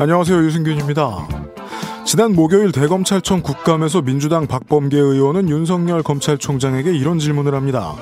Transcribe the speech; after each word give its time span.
안녕하세요. 0.00 0.44
유승균입니다. 0.44 1.26
지난 2.04 2.32
목요일 2.32 2.70
대검찰청 2.70 3.42
국감에서 3.42 4.02
민주당 4.02 4.46
박범계 4.46 4.96
의원은 4.96 5.48
윤석열 5.48 6.04
검찰총장에게 6.04 6.94
이런 6.96 7.18
질문을 7.18 7.54
합니다. 7.54 7.96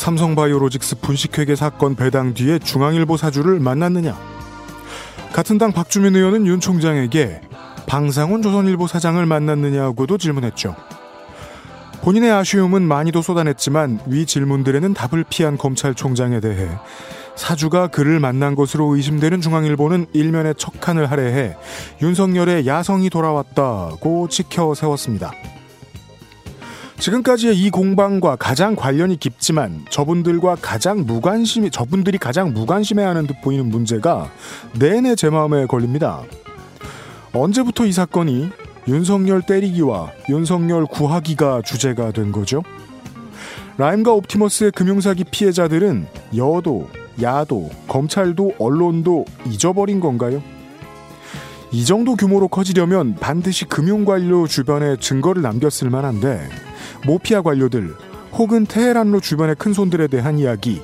삼성바이오로직스 0.00 1.00
분식회계 1.00 1.56
사건 1.56 1.94
배당 1.94 2.32
뒤에 2.32 2.58
중앙일보 2.58 3.18
사주를 3.18 3.60
만났느냐? 3.60 4.18
같은 5.30 5.58
당 5.58 5.72
박주민 5.72 6.16
의원은 6.16 6.46
윤 6.46 6.58
총장에게 6.58 7.42
방상훈 7.86 8.40
조선일보 8.40 8.86
사장을 8.86 9.24
만났느냐고도 9.26 10.16
질문했죠. 10.16 10.74
본인의 12.00 12.30
아쉬움은 12.32 12.80
많이도 12.80 13.20
쏟아냈지만 13.20 14.00
위 14.06 14.24
질문들에는 14.24 14.94
답을 14.94 15.26
피한 15.28 15.58
검찰총장에 15.58 16.40
대해 16.40 16.66
사주가 17.36 17.88
그를 17.88 18.20
만난 18.20 18.54
것으로 18.54 18.96
의심되는 18.96 19.42
중앙일보는 19.42 20.06
일면에 20.14 20.54
척한을 20.54 21.10
할애해 21.10 21.58
윤석열의 22.00 22.66
야성이 22.66 23.10
돌아왔다고 23.10 24.28
지켜 24.28 24.74
세웠습니다. 24.74 25.32
지금까지의 27.00 27.56
이 27.56 27.70
공방과 27.70 28.36
가장 28.36 28.76
관련이 28.76 29.18
깊지만 29.18 29.86
저분들과 29.88 30.56
가장 30.60 31.06
무관심이 31.06 31.70
저분들이 31.70 32.18
가장 32.18 32.52
무관심해하는 32.52 33.26
듯 33.26 33.40
보이는 33.40 33.66
문제가 33.66 34.30
내내 34.78 35.14
제 35.14 35.30
마음에 35.30 35.64
걸립니다. 35.64 36.22
언제부터 37.32 37.86
이 37.86 37.92
사건이 37.92 38.50
윤석열 38.86 39.40
때리기와 39.40 40.12
윤석열 40.28 40.84
구하기가 40.84 41.62
주제가 41.62 42.12
된 42.12 42.32
거죠? 42.32 42.62
라임과 43.78 44.12
옵티머스의 44.12 44.72
금융사기 44.72 45.24
피해자들은 45.24 46.06
여도, 46.36 46.86
야도, 47.22 47.70
검찰도 47.88 48.56
언론도 48.58 49.24
잊어버린 49.46 50.00
건가요? 50.00 50.42
이 51.72 51.86
정도 51.86 52.14
규모로 52.14 52.48
커지려면 52.48 53.14
반드시 53.14 53.64
금융관료 53.64 54.46
주변에 54.46 54.96
증거를 54.98 55.40
남겼을 55.40 55.88
만한데 55.88 56.69
모피아 57.06 57.42
관료들 57.42 57.94
혹은 58.32 58.66
테헤란로 58.66 59.20
주변의 59.20 59.56
큰 59.56 59.72
손들에 59.72 60.06
대한 60.06 60.38
이야기 60.38 60.82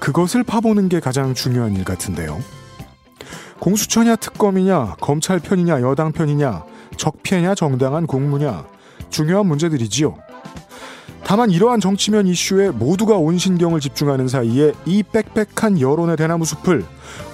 그것을 0.00 0.42
파보는 0.42 0.88
게 0.88 1.00
가장 1.00 1.34
중요한 1.34 1.74
일 1.76 1.84
같은데요. 1.84 2.40
공수처냐 3.60 4.16
특검이냐 4.16 4.96
검찰 5.00 5.38
편이냐 5.38 5.80
여당 5.80 6.12
편이냐 6.12 6.64
적폐냐 6.96 7.54
정당한 7.54 8.06
공무냐 8.06 8.66
중요한 9.10 9.46
문제들이지요. 9.46 10.16
다만 11.24 11.50
이러한 11.50 11.80
정치면 11.80 12.26
이슈에 12.26 12.70
모두가 12.70 13.16
온 13.16 13.38
신경을 13.38 13.80
집중하는 13.80 14.28
사이에 14.28 14.72
이 14.84 15.02
빽빽한 15.02 15.80
여론의 15.80 16.18
대나무 16.18 16.44
숲을 16.44 16.84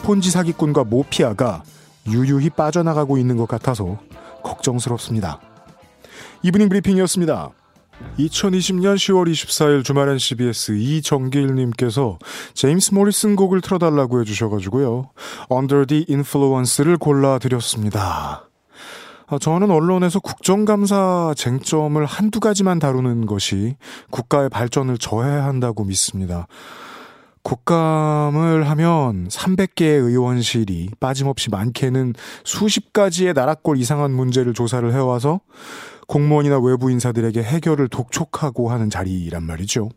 폰지 0.05 0.31
사기꾼과 0.31 0.85
모피아가 0.85 1.65
유유히 2.07 2.51
빠져나가고 2.51 3.19
있는 3.19 3.37
것 3.37 3.49
같아서 3.49 3.99
걱정스럽습니다. 4.45 5.41
이브닝 6.43 6.69
브리핑이었습니다. 6.69 7.51
2020년 8.19 8.97
10월 8.97 9.31
24일 9.31 9.85
주말엔 9.85 10.19
CBS 10.19 10.73
이정길님께서 10.73 12.19
제임스 12.55 12.95
모리슨 12.95 13.37
곡을 13.37 13.61
틀어달라고 13.61 14.21
해주셔가지고요. 14.21 15.11
Under 15.51 15.87
the 15.87 16.07
Influence를 16.09 16.99
골라드렸습니다. 16.99 18.49
아, 19.27 19.39
저는 19.39 19.71
언론에서 19.71 20.19
국정감사 20.19 21.35
쟁점을 21.37 22.05
한두 22.05 22.41
가지만 22.41 22.79
다루는 22.79 23.27
것이 23.27 23.77
국가의 24.11 24.49
발전을 24.49 24.99
저해한다고 24.99 25.85
믿습니다. 25.85 26.47
국감을 27.43 28.69
하면 28.69 29.29
300개의 29.29 30.05
의원실이 30.05 30.91
빠짐없이 31.01 31.49
많게는 31.51 32.15
수십 32.45 32.93
가지의 32.93 33.33
나라꼴 33.33 33.79
이상한 33.79 34.11
문제를 34.11 34.53
조사를 34.53 34.93
해와서 34.93 35.41
공무원이나 36.11 36.59
외부 36.59 36.91
인사들에게 36.91 37.41
해결을 37.41 37.87
독촉하고 37.87 38.69
하는 38.69 38.91
자리란 38.91 39.45
말이죠. 39.45 39.91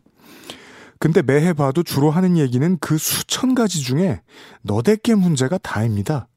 근데 1.00 1.22
매해 1.22 1.52
봐도 1.52 1.82
주로 1.82 2.08
하는 2.08 2.38
얘기는 2.38 2.78
그 2.78 2.98
수천 2.98 3.56
가지 3.56 3.80
중에 3.82 4.20
너댓 4.62 5.02
개 5.02 5.16
문제가 5.16 5.58
다입니다. 5.58 6.28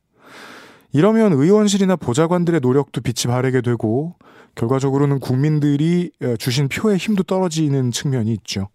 이러면 0.94 1.34
의원실이나 1.34 1.96
보좌관들의 1.96 2.60
노력도 2.60 3.02
빛이 3.02 3.32
바래게 3.32 3.62
되고 3.62 4.16
결과적으로는 4.56 5.20
국민들이 5.20 6.10
주신 6.40 6.70
표의 6.70 6.98
힘도 6.98 7.22
떨어지는 7.22 7.92
측면이 7.92 8.34
있죠. 8.34 8.70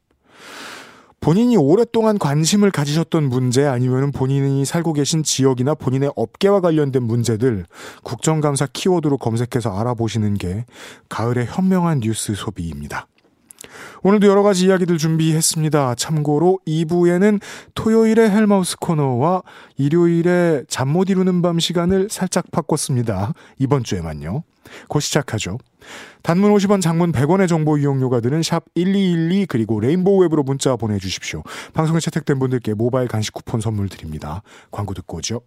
본인이 1.23 1.57
오랫동안 1.57 2.19
관심을 2.19 2.73
가지셨던 2.73 3.29
문제 3.29 3.65
아니면 3.65 4.11
본인이 4.11 4.65
살고 4.65 4.93
계신 4.93 5.23
지역이나 5.23 5.75
본인의 5.75 6.11
업계와 6.17 6.61
관련된 6.61 7.05
문제들 7.05 7.65
국정감사 8.03 8.67
키워드로 8.73 9.19
검색해서 9.19 9.71
알아보시는 9.79 10.35
게 10.35 10.67
가을의 11.09 11.47
현명한 11.47 12.01
뉴스 12.01 12.35
소비입니다. 12.35 13.07
오늘도 14.03 14.27
여러 14.27 14.43
가지 14.43 14.67
이야기들 14.67 14.99
준비했습니다. 14.99 15.95
참고로 15.95 16.59
2부에는 16.67 17.41
토요일의 17.77 18.29
헬마우스 18.29 18.77
코너와 18.79 19.43
일요일에 19.77 20.65
잠못 20.67 21.09
이루는 21.09 21.41
밤 21.41 21.61
시간을 21.61 22.09
살짝 22.11 22.51
바꿨습니다. 22.51 23.33
이번 23.61 23.85
주에만요. 23.85 24.43
곧 24.89 24.99
시작하죠. 24.99 25.59
단문 26.23 26.55
50원, 26.55 26.81
장문 26.81 27.13
100원의 27.13 27.49
정보 27.49 27.79
이용료가 27.79 28.21
드는 28.21 28.43
샵 28.43 28.65
1212 28.75 29.47
그리고 29.47 29.81
레인보우 29.81 30.23
웹으로 30.23 30.43
문자 30.43 30.77
보내주십시오. 30.77 31.43
방송에 31.73 32.01
채택된 32.01 32.39
분들께 32.39 32.75
모바일 32.75 33.09
간식 33.09 33.33
쿠폰 33.33 33.61
선물 33.61 33.89
드립니다. 33.89 34.43
광고 34.71 34.95
듣고 34.95 35.19
오죠. 35.19 35.43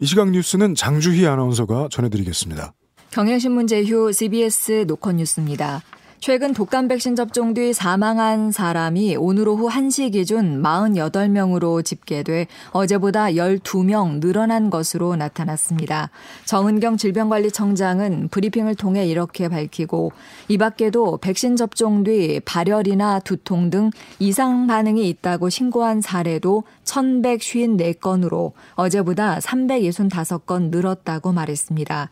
이 0.00 0.06
시각 0.06 0.30
뉴스는 0.30 0.74
장주희 0.74 1.26
아나운서가 1.26 1.88
전해드리겠습니다. 1.90 2.72
경향신문 3.10 3.66
제휴 3.66 4.12
CBS 4.12 4.84
노컷 4.86 5.16
뉴스입니다. 5.16 5.82
최근 6.20 6.52
독감 6.52 6.88
백신 6.88 7.16
접종 7.16 7.54
뒤 7.54 7.72
사망한 7.72 8.52
사람이 8.52 9.16
오늘 9.16 9.48
오후 9.48 9.70
1시 9.70 10.12
기준 10.12 10.62
48명으로 10.62 11.82
집계돼 11.82 12.46
어제보다 12.72 13.28
12명 13.28 14.20
늘어난 14.20 14.68
것으로 14.68 15.16
나타났습니다. 15.16 16.10
정은경 16.44 16.98
질병관리청장은 16.98 18.28
브리핑을 18.28 18.74
통해 18.74 19.06
이렇게 19.06 19.48
밝히고 19.48 20.12
이 20.48 20.58
밖에도 20.58 21.16
백신 21.16 21.56
접종 21.56 22.04
뒤 22.04 22.38
발열이나 22.44 23.20
두통 23.20 23.70
등 23.70 23.90
이상 24.18 24.66
반응이 24.66 25.08
있다고 25.08 25.48
신고한 25.48 26.02
사례도 26.02 26.64
1154건으로 26.84 28.52
어제보다 28.74 29.38
365건 29.38 30.68
늘었다고 30.68 31.32
말했습니다. 31.32 32.10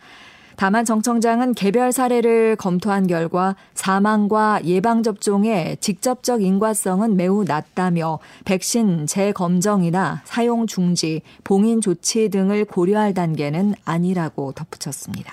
다만 0.59 0.85
정 0.85 1.03
청장은 1.03 1.55
개별 1.55 1.93
사례를 1.93 2.57
검토한 2.57 3.07
결과 3.07 3.55
사망과 3.75 4.63
예방접종의 4.65 5.77
직접적 5.79 6.43
인과성은 6.43 7.17
매우 7.17 7.45
낮다며 7.45 8.19
백신 8.45 9.07
재검정이나 9.07 10.23
사용 10.25 10.67
중지, 10.67 11.23
봉인 11.45 11.81
조치 11.81 12.29
등을 12.29 12.65
고려할 12.65 13.15
단계는 13.15 13.77
아니라고 13.85 14.51
덧붙였습니다. 14.51 15.33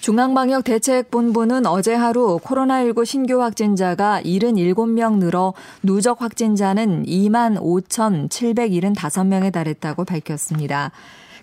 중앙방역대책본부는 0.00 1.66
어제 1.66 1.92
하루 1.92 2.38
코로나19 2.38 3.04
신규 3.04 3.42
확진자가 3.42 4.22
77명 4.22 5.18
늘어 5.18 5.52
누적 5.82 6.22
확진자는 6.22 7.04
2만 7.04 7.60
5,775명에 7.60 9.52
달했다고 9.52 10.06
밝혔습니다. 10.06 10.92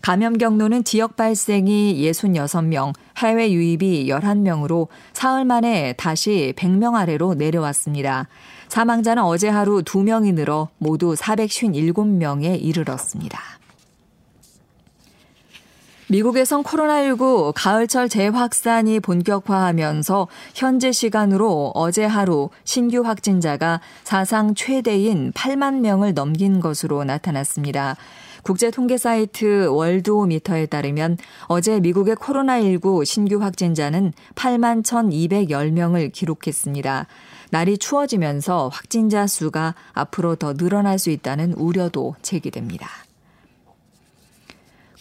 감염 0.04 0.38
경로는 0.38 0.84
지역 0.84 1.16
발생이 1.16 1.96
66명, 2.12 2.92
해외 3.20 3.54
유입이 3.54 4.08
11명으로 4.10 4.90
사흘 5.14 5.46
만에 5.46 5.94
다시 5.94 6.52
100명 6.58 6.96
아래로 6.96 7.36
내려왔습니다. 7.36 8.28
사망자는 8.68 9.24
어제 9.24 9.48
하루 9.48 9.82
2명이 9.82 10.34
늘어 10.34 10.68
모두 10.78 11.14
457명에 11.14 12.62
이르렀습니다. 12.62 13.40
미국에선 16.10 16.64
코로나19 16.64 17.54
가을철 17.56 18.10
재확산이 18.10 19.00
본격화하면서 19.00 20.28
현재 20.54 20.92
시간으로 20.92 21.72
어제 21.76 22.04
하루 22.04 22.50
신규 22.66 23.06
확진자가 23.06 23.80
사상 24.04 24.54
최대인 24.54 25.32
8만 25.32 25.80
명을 25.80 26.14
넘긴 26.14 26.60
것으로 26.60 27.06
나타났습니다. 27.06 27.96
국제 28.44 28.72
통계 28.72 28.98
사이트 28.98 29.68
월드오미터에 29.68 30.66
따르면 30.66 31.18
어제 31.48 31.80
미국의 31.80 32.16
코로나19 32.18 33.06
신규 33.06 33.42
확진자는 33.42 34.12
8만 34.36 34.84
1,210명을 34.84 36.12
기록했습니다. 36.12 37.08
날이 37.52 37.78
추워지면서 37.78 38.68
확진자 38.68 39.28
수가 39.28 39.76
앞으로 39.94 40.36
더 40.36 40.54
늘어날 40.54 41.00
수 41.00 41.10
있다는 41.10 41.54
우려도 41.54 42.16
제기됩니다. 42.22 42.90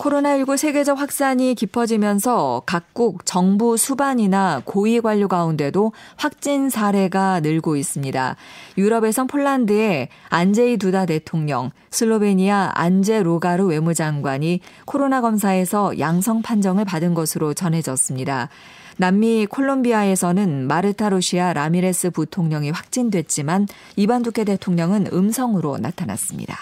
코로나19 0.02 0.56
세계적 0.56 0.99
확산이 0.99 1.54
깊어지면서 1.54 2.64
각국 2.66 3.25
정부 3.25 3.76
수반이나 3.76 4.60
고위 4.64 5.00
관료 5.00 5.28
가운데도 5.28 5.93
확진 6.16 6.70
사례가 6.70 7.38
늘고 7.38 7.76
있습니다. 7.76 8.37
유럽에선 8.78 9.28
폴란드의 9.28 10.08
안제이 10.28 10.78
두다 10.78 11.06
대통령, 11.06 11.70
슬로베니아 11.90 12.72
안제 12.75 13.22
로가르 13.22 13.64
외무장관이 13.66 14.58
코로나 14.87 15.20
검사에서 15.20 15.96
양성 16.00 16.43
판정을 16.43 16.84
받은 16.84 17.14
것으로 17.14 17.54
전해졌습니다. 17.54 18.49
남미 18.96 19.46
콜롬비아에서는 19.46 20.66
마르타 20.66 21.10
루시아 21.10 21.52
라미레스 21.52 22.10
부통령이 22.10 22.70
확진됐지만 22.70 23.69
이반 23.94 24.22
두케 24.22 24.43
대통령은 24.43 25.06
음성으로 25.12 25.78
나타났습니다. 25.78 26.56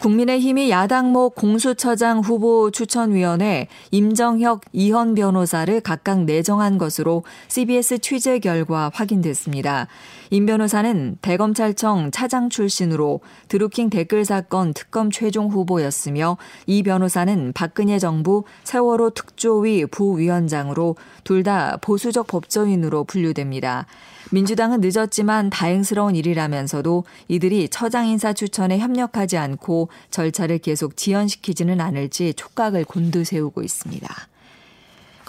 국민의힘이 0.00 0.70
야당목 0.70 1.34
공수처장 1.34 2.20
후보 2.20 2.70
추천위원회 2.70 3.68
임정혁, 3.90 4.62
이현 4.72 5.14
변호사를 5.14 5.78
각각 5.82 6.24
내정한 6.24 6.78
것으로 6.78 7.22
CBS 7.48 7.98
취재 7.98 8.38
결과 8.38 8.90
확인됐습니다. 8.94 9.88
임 10.32 10.46
변호사는 10.46 11.18
대검찰청 11.22 12.12
차장 12.12 12.50
출신으로 12.50 13.20
드루킹 13.48 13.90
댓글 13.90 14.24
사건 14.24 14.72
특검 14.72 15.10
최종 15.10 15.48
후보였으며 15.48 16.36
이 16.66 16.84
변호사는 16.84 17.52
박근혜 17.52 17.98
정부 17.98 18.44
세월호 18.64 19.10
특조위 19.10 19.86
부위원장으로 19.86 20.96
둘 21.24 21.40
다 21.40 21.78
보수적 21.80 22.26
법조인으로 22.26 23.04
분류됩니다. 23.04 23.86
민주당은 24.30 24.82
늦었지만 24.82 25.48
다행스러운 25.48 26.14
일이라면서도 26.14 27.04
이들이 27.28 27.70
처장 27.70 28.06
인사 28.06 28.34
추천에 28.34 28.78
협력하지 28.78 29.38
않고 29.38 29.88
절차를 30.10 30.58
계속 30.58 30.98
지연시키지는 30.98 31.80
않을지 31.80 32.34
촉각을 32.34 32.84
곤두세우고 32.84 33.62
있습니다. 33.62 34.29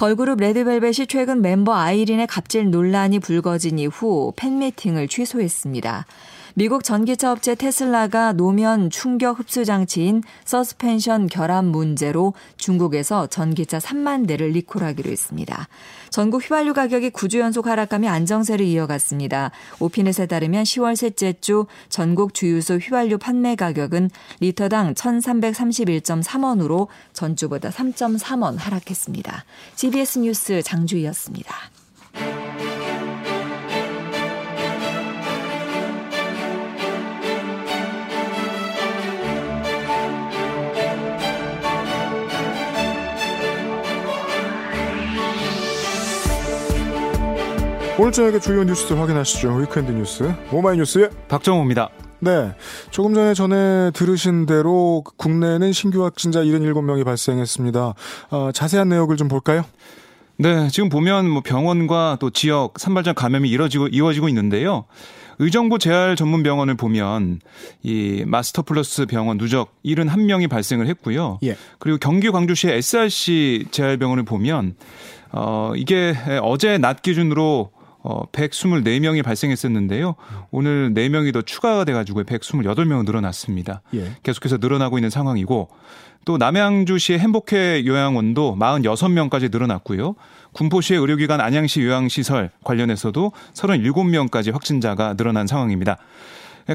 걸그룹 0.02 0.40
레드벨벳이 0.40 1.06
최근 1.08 1.44
멤버 1.44 1.76
아이린의 1.76 2.26
갑질 2.26 2.72
논란이 2.72 3.20
불거진 3.20 3.78
이후 3.78 4.34
팬미팅을 4.36 5.08
취소했습니다. 5.08 6.08
미국 6.54 6.84
전기차 6.84 7.32
업체 7.32 7.56
테슬라가 7.56 8.34
노면 8.34 8.90
충격 8.90 9.40
흡수 9.40 9.64
장치인 9.64 10.22
서스펜션 10.44 11.28
결함 11.28 11.66
문제로 11.66 12.34
중국에서 12.58 13.28
전기차 13.28 13.78
3만 13.80 14.28
대를 14.28 14.50
리콜하기로 14.50 15.10
했습니다. 15.10 15.70
전국 16.10 16.44
휘발유 16.44 16.74
가격이 16.74 17.12
9주 17.12 17.40
연속 17.40 17.68
하락하며 17.68 18.10
안정세를 18.10 18.66
이어갔습니다. 18.66 19.52
오피넷에 19.80 20.26
따르면 20.26 20.64
10월 20.64 20.96
셋째 20.98 21.34
주 21.40 21.68
전국 21.88 22.34
주유소 22.34 22.76
휘발유 22.76 23.18
판매 23.18 23.56
가격은 23.56 24.10
리터당 24.42 24.94
1,331.3원으로 24.94 26.88
전주보다 27.14 27.70
3.3원 27.70 28.58
하락했습니다. 28.58 29.46
CBS 29.76 30.20
뉴스 30.20 30.62
장주희였습니다. 30.62 31.81
오늘 48.02 48.12
저녁에 48.12 48.40
주요 48.40 48.64
뉴스 48.64 48.92
확인하시죠. 48.94 49.58
Weekend 49.58 49.92
뉴스 49.92 50.34
오마이뉴스의 50.52 51.12
박정호입니다. 51.28 51.90
네. 52.18 52.52
조금 52.90 53.14
전에 53.14 53.36
전에 53.36 53.92
들으신 53.92 54.48
대로 54.48 55.04
국내에는 55.18 55.72
신규 55.72 56.04
확진자 56.04 56.42
77명이 56.42 57.06
발생했습니다. 57.06 57.94
어, 58.32 58.52
자세한 58.52 58.90
내역을 58.90 59.18
좀 59.18 59.28
볼까요? 59.28 59.64
네, 60.38 60.68
지금 60.70 60.90
보면 60.90 61.30
뭐 61.30 61.44
병원과 61.44 62.18
또 62.20 62.32
지역 62.32 62.80
산발적 62.80 63.16
감염이 63.16 63.48
이뤄지고 63.48 63.90
이루어지고 63.90 64.30
있는데요. 64.30 64.86
의정부 65.38 65.78
재활 65.78 66.16
전문 66.16 66.42
병원을 66.42 66.74
보면 66.78 67.40
이 67.84 68.24
마스터 68.26 68.64
플러스 68.64 69.06
병원 69.06 69.38
누적 69.38 69.76
71명이 69.86 70.50
발생을 70.50 70.88
했고요. 70.88 71.38
예. 71.44 71.56
그리고 71.78 72.00
경기 72.00 72.32
광주시의 72.32 72.78
SRC 72.78 73.66
재활 73.70 73.98
병원을 73.98 74.24
보면 74.24 74.74
어 75.34 75.74
이게 75.76 76.16
어제 76.42 76.80
낮 76.80 77.04
기준으로 77.04 77.70
어, 78.04 78.26
124명이 78.32 79.24
발생했었는데요. 79.24 80.16
오늘 80.50 80.94
4명이 80.94 81.34
더 81.34 81.42
추가가 81.42 81.84
돼 81.84 81.94
가지고 81.94 82.24
128명 82.24 83.06
늘어났습니다. 83.06 83.82
예. 83.94 84.12
계속해서 84.24 84.58
늘어나고 84.58 84.98
있는 84.98 85.10
상황이고 85.10 85.70
또 86.26 86.38
남양주시의 86.38 87.20
행복회 87.20 87.84
요양원도 87.86 88.58
46명까지 88.60 89.52
늘어났고요. 89.52 90.16
군포시의 90.54 91.00
의료기관 91.00 91.42
안양시 91.42 91.82
요양시설 91.82 92.52
관련해서도 92.64 93.32
37명까지 93.54 94.52
확진자가 94.52 95.16
늘어난 95.16 95.48
상황입니다. 95.48 95.98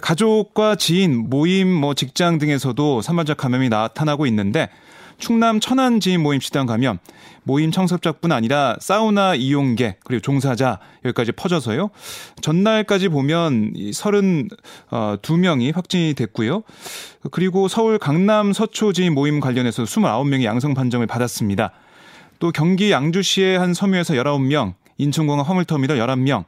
가족과 0.02 0.74
지인, 0.74 1.28
모임, 1.30 1.72
뭐 1.72 1.94
직장 1.94 2.38
등에서도 2.38 3.02
산발적 3.02 3.36
감염이 3.36 3.68
나타나고 3.68 4.26
있는데 4.26 4.68
충남 5.18 5.60
천안 5.60 6.00
지인 6.00 6.22
모임 6.22 6.40
시당 6.40 6.66
가면 6.66 6.98
모임 7.42 7.70
청섭자뿐 7.70 8.32
아니라 8.32 8.76
사우나 8.80 9.34
이용객 9.34 10.00
그리고 10.04 10.20
종사자 10.20 10.78
여기까지 11.04 11.32
퍼져서요. 11.32 11.90
전날까지 12.42 13.08
보면 13.08 13.72
32명이 13.72 15.74
확진이 15.74 16.14
됐고요. 16.14 16.62
그리고 17.30 17.68
서울 17.68 17.98
강남 17.98 18.52
서초 18.52 18.92
지인 18.92 19.14
모임 19.14 19.40
관련해서 19.40 19.84
29명이 19.84 20.44
양성 20.44 20.74
판정을 20.74 21.06
받았습니다. 21.06 21.72
또 22.38 22.50
경기 22.50 22.90
양주시의 22.90 23.58
한 23.58 23.74
섬유에서 23.74 24.14
19명, 24.14 24.74
인천공항 24.98 25.46
화물터미널 25.46 25.98
11명, 25.98 26.44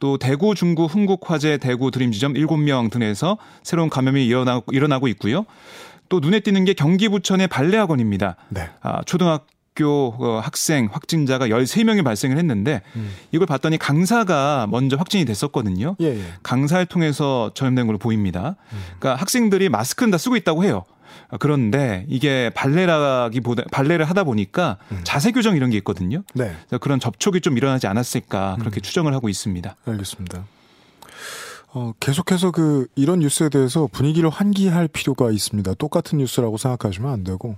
또 0.00 0.16
대구 0.16 0.54
중구 0.54 0.86
흥국화재 0.86 1.58
대구 1.58 1.90
드림지점 1.90 2.34
7명 2.34 2.90
등에서 2.90 3.36
새로운 3.62 3.90
감염이 3.90 4.26
일어나고 4.26 5.08
있고요. 5.08 5.44
또 6.08 6.20
눈에 6.20 6.40
띄는 6.40 6.64
게 6.64 6.74
경기 6.74 7.08
부천의 7.08 7.48
발레학원입니다. 7.48 8.36
네. 8.48 8.68
아, 8.80 9.02
초등학교 9.04 10.14
어, 10.18 10.40
학생 10.42 10.88
확진자가 10.90 11.48
13명이 11.48 12.02
발생을 12.04 12.36
했는데 12.38 12.82
음. 12.96 13.10
이걸 13.32 13.46
봤더니 13.46 13.78
강사가 13.78 14.66
먼저 14.70 14.96
확진이 14.96 15.24
됐었거든요. 15.24 15.96
예, 16.00 16.06
예. 16.18 16.22
강사를 16.42 16.84
통해서 16.86 17.50
전염된 17.54 17.86
걸로 17.86 17.98
보입니다. 17.98 18.56
음. 18.72 18.78
그러니까 18.98 19.14
학생들이 19.20 19.68
마스크는 19.68 20.10
다 20.10 20.18
쓰고 20.18 20.36
있다고 20.36 20.64
해요. 20.64 20.84
그런데 21.38 22.06
이게 22.08 22.50
발레라기보다 22.54 23.64
발레를 23.70 24.04
하다 24.06 24.24
보니까 24.24 24.78
음. 24.92 25.00
자세 25.04 25.30
교정 25.30 25.56
이런 25.56 25.70
게 25.70 25.76
있거든요. 25.78 26.22
네. 26.34 26.54
그런 26.80 27.00
접촉이 27.00 27.40
좀 27.40 27.56
일어나지 27.56 27.86
않았을까 27.86 28.56
그렇게 28.58 28.80
음. 28.80 28.82
추정을 28.82 29.14
하고 29.14 29.28
있습니다. 29.28 29.76
알겠습니다. 29.84 30.44
어, 31.72 31.92
계속해서 32.00 32.50
그 32.50 32.86
이런 32.94 33.18
뉴스에 33.18 33.50
대해서 33.50 33.88
분위기를 33.92 34.30
환기할 34.30 34.88
필요가 34.88 35.30
있습니다. 35.30 35.74
똑같은 35.74 36.18
뉴스라고 36.18 36.56
생각하시면 36.56 37.10
안 37.10 37.24
되고 37.24 37.56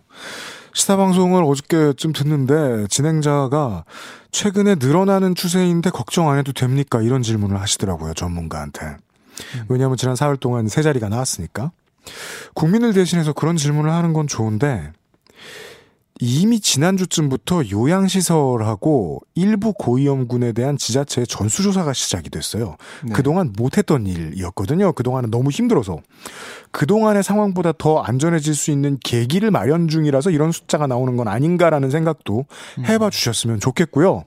시사 0.72 0.96
방송을 0.96 1.44
어저께쯤 1.44 2.12
듣는데 2.12 2.86
진행자가 2.88 3.84
최근에 4.32 4.76
늘어나는 4.76 5.34
추세인데 5.34 5.90
걱정 5.90 6.28
안 6.30 6.38
해도 6.38 6.52
됩니까? 6.52 7.02
이런 7.02 7.22
질문을 7.22 7.60
하시더라고요 7.60 8.14
전문가한테. 8.14 8.86
음. 8.86 9.64
왜냐하면 9.68 9.96
지난 9.96 10.14
4월 10.16 10.38
동안 10.38 10.68
세 10.68 10.82
자리가 10.82 11.08
나왔으니까. 11.08 11.70
국민을 12.54 12.92
대신해서 12.92 13.32
그런 13.32 13.56
질문을 13.56 13.92
하는 13.92 14.12
건 14.12 14.26
좋은데 14.26 14.92
이미 16.20 16.60
지난주쯤부터 16.60 17.70
요양시설하고 17.70 19.22
일부 19.34 19.72
고위험군에 19.72 20.52
대한 20.52 20.76
지자체의 20.76 21.26
전수조사가 21.26 21.92
시작이 21.92 22.28
됐어요. 22.30 22.76
네. 23.04 23.12
그동안 23.12 23.52
못했던 23.56 24.06
일이었거든요. 24.06 24.92
그동안은 24.92 25.30
너무 25.30 25.50
힘들어서. 25.50 25.98
그동안의 26.72 27.22
상황보다 27.22 27.72
더 27.78 28.00
안전해질 28.00 28.54
수 28.54 28.70
있는 28.70 28.98
계기를 29.02 29.50
마련 29.50 29.88
중이라서 29.88 30.30
이런 30.30 30.52
숫자가 30.52 30.86
나오는 30.86 31.16
건 31.16 31.26
아닌가라는 31.26 31.90
생각도 31.90 32.44
음. 32.78 32.84
해봐 32.84 33.10
주셨으면 33.10 33.58
좋겠고요. 33.58 34.24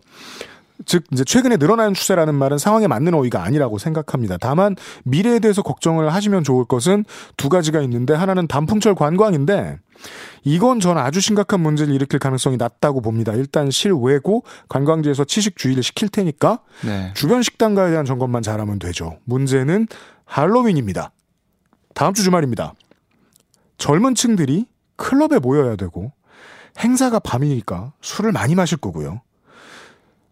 즉 0.86 1.03
이제 1.12 1.24
최근에 1.24 1.58
늘어나는 1.58 1.94
추세라는 1.94 2.36
말은 2.36 2.58
상황에 2.58 2.88
맞는 2.88 3.13
어휘가 3.13 3.44
아니라고 3.44 3.77
생각합니다. 3.77 4.38
다만 4.38 4.75
미래에 5.03 5.39
대해서 5.39 5.62
걱정을 5.62 6.13
하시면 6.13 6.44
좋을 6.44 6.65
것은 6.65 7.06
두 7.38 7.50
가지가 7.50 7.82
있는데 7.82 8.13
하나는 8.13 8.48
단풍철 8.48 8.96
관광인데 8.96 9.80
이건 10.44 10.80
저는 10.80 11.01
아주 11.01 11.22
심각한 11.22 11.62
문제를 11.62 11.94
일으킬 11.94 12.20
가능성이 12.20 12.58
낮다고 12.58 13.01
봅니다. 13.01 13.34
일단 13.34 13.72
실외고 13.72 14.44
관광지에서 14.68 15.24
취식 15.25 15.58
주의를 15.58 15.84
시킬 15.84 16.10
테니까 16.10 16.60
네. 16.86 17.12
주변 17.13 17.42
식당가에 17.42 17.92
대한 17.92 18.06
점검만 18.06 18.42
잘하면 18.42 18.80
되죠. 18.80 19.20
문제는 19.25 19.88
할로윈입니다. 20.25 21.12
다음 21.94 22.13
주 22.13 22.24
주말입니다. 22.24 22.74
젊은 23.77 24.15
층들이 24.15 24.65
클럽에 24.96 25.39
모여야 25.39 25.75
되고 25.75 26.12
행사가 26.80 27.20
밤이니까 27.20 27.94
술을 28.01 28.32
많이 28.32 28.56
마실 28.56 28.77
거고요. 28.77 29.22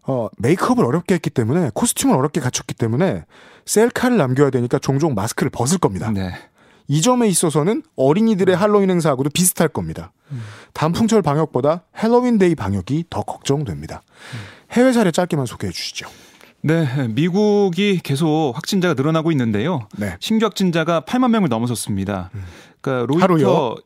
어, 0.04 0.28
메이크업을 0.38 0.84
어렵게 0.84 1.14
했기 1.14 1.30
때문에 1.30 1.70
코스튬을 1.74 2.14
어렵게 2.16 2.40
갖췄기 2.40 2.74
때문에 2.74 3.24
셀카를 3.66 4.16
남겨야 4.16 4.50
되니까 4.50 4.78
종종 4.78 5.14
마스크를 5.14 5.50
벗을 5.50 5.78
겁니다. 5.78 6.10
네. 6.10 6.32
이 6.88 7.00
점에 7.00 7.28
있어서는 7.28 7.82
어린이들의 7.96 8.54
할로윈 8.54 8.90
행사하고도 8.90 9.30
비슷할 9.30 9.68
겁니다. 9.68 10.12
단풍철 10.72 11.22
방역보다 11.22 11.84
할로윈데이 12.02 12.54
방역이 12.54 13.04
더 13.08 13.22
걱정됩니다. 13.22 14.02
해외 14.72 14.92
사례 14.92 15.10
짧게만 15.10 15.46
소개해 15.46 15.72
주시죠. 15.72 16.08
네, 16.62 17.08
미국이 17.08 18.00
계속 18.02 18.52
확진자가 18.54 18.94
늘어나고 18.94 19.30
있는데요. 19.32 19.88
네. 19.96 20.16
신규 20.20 20.44
확진자가 20.46 21.02
8만 21.02 21.30
명을 21.30 21.48
넘어섰습니다. 21.48 22.30
그러니까 22.80 23.06
로이터 23.06 23.22
하루요? 23.22 23.76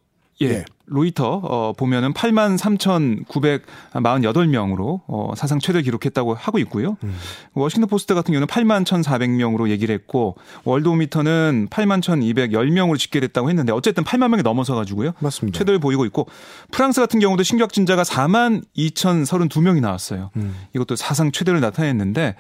예. 0.43 0.47
예. 0.47 0.65
로이터 0.87 1.41
어 1.43 1.73
보면은 1.77 2.13
8만 2.13 2.59
3,948명으로 2.59 5.01
어 5.07 5.33
사상 5.37 5.59
최대를 5.59 5.83
기록했다고 5.83 6.35
하고 6.35 6.59
있고요. 6.61 6.97
음. 7.03 7.15
워싱턴 7.55 7.89
포스트 7.89 8.15
같은 8.15 8.33
경우는 8.33 8.47
8만 8.47 8.85
1,400명으로 8.85 9.69
얘기를 9.69 9.95
했고 9.95 10.37
월드오미터는 10.65 11.69
8만 11.71 12.01
1,210명으로 12.03 12.99
집계됐다고 12.99 13.51
했는데 13.51 13.73
어쨌든 13.73 14.05
8만 14.05 14.31
명이 14.31 14.43
넘어서 14.43 14.75
가지고요. 14.75 15.13
맞습니다. 15.19 15.59
최대를 15.59 15.81
보이고 15.81 16.05
있고 16.07 16.27
프랑스 16.71 17.01
같은 17.01 17.21
경우도 17.21 17.43
신규 17.43 17.63
확진자가 17.65 18.03
4만 18.03 18.63
2,032명이 18.77 19.81
나왔어요. 19.81 20.31
음. 20.37 20.55
이것도 20.75 20.97
사상 20.97 21.33
최대를 21.33 21.61
나타냈는데 21.61 22.37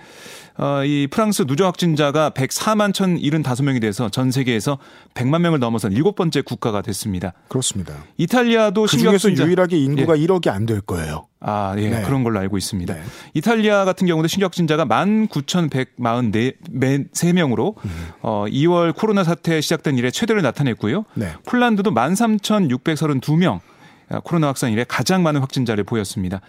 어, 0.58 0.84
이 0.84 1.06
프랑스 1.10 1.46
누적 1.46 1.66
확진자가 1.66 2.30
104만 2.30 2.92
1,075명이 2.92 3.80
돼서 3.80 4.08
전 4.08 4.30
세계에서 4.30 4.78
100만 5.14 5.40
명을 5.40 5.58
넘어선 5.58 5.92
일곱 5.92 6.14
번째 6.14 6.42
국가가 6.42 6.82
됐습니다. 6.82 7.32
그렇습니다. 7.48 7.94
이탈 8.16 8.35
리아도 8.42 8.82
그 8.82 8.88
신규 8.88 9.04
중에서 9.04 9.28
확진자 9.28 9.46
유일하게 9.46 9.78
인구가 9.78 10.16
1억이 10.16 10.48
안 10.48 10.66
될 10.66 10.80
거예요. 10.80 11.26
아, 11.40 11.74
예. 11.78 11.88
네. 11.90 12.02
그런 12.02 12.22
걸로 12.24 12.38
알고 12.40 12.56
있습니다. 12.58 12.92
네. 12.94 13.00
이탈리아 13.34 13.84
같은 13.84 14.06
경우도 14.06 14.26
신규 14.28 14.44
확진자가 14.44 14.84
19,144명으로 14.84 17.74
어, 18.22 18.44
2월 18.48 18.94
코로나 18.94 19.24
사태 19.24 19.60
시작된 19.60 19.96
이래 19.98 20.10
최대를 20.10 20.42
나타냈고요. 20.42 21.04
네. 21.14 21.32
폴란드도 21.46 21.92
13,632명 21.92 23.60
아, 24.08 24.20
코로나 24.20 24.48
확산 24.48 24.72
이래 24.72 24.84
가장 24.86 25.22
많은 25.22 25.40
확진자를 25.40 25.84
보였습니다. 25.84 26.40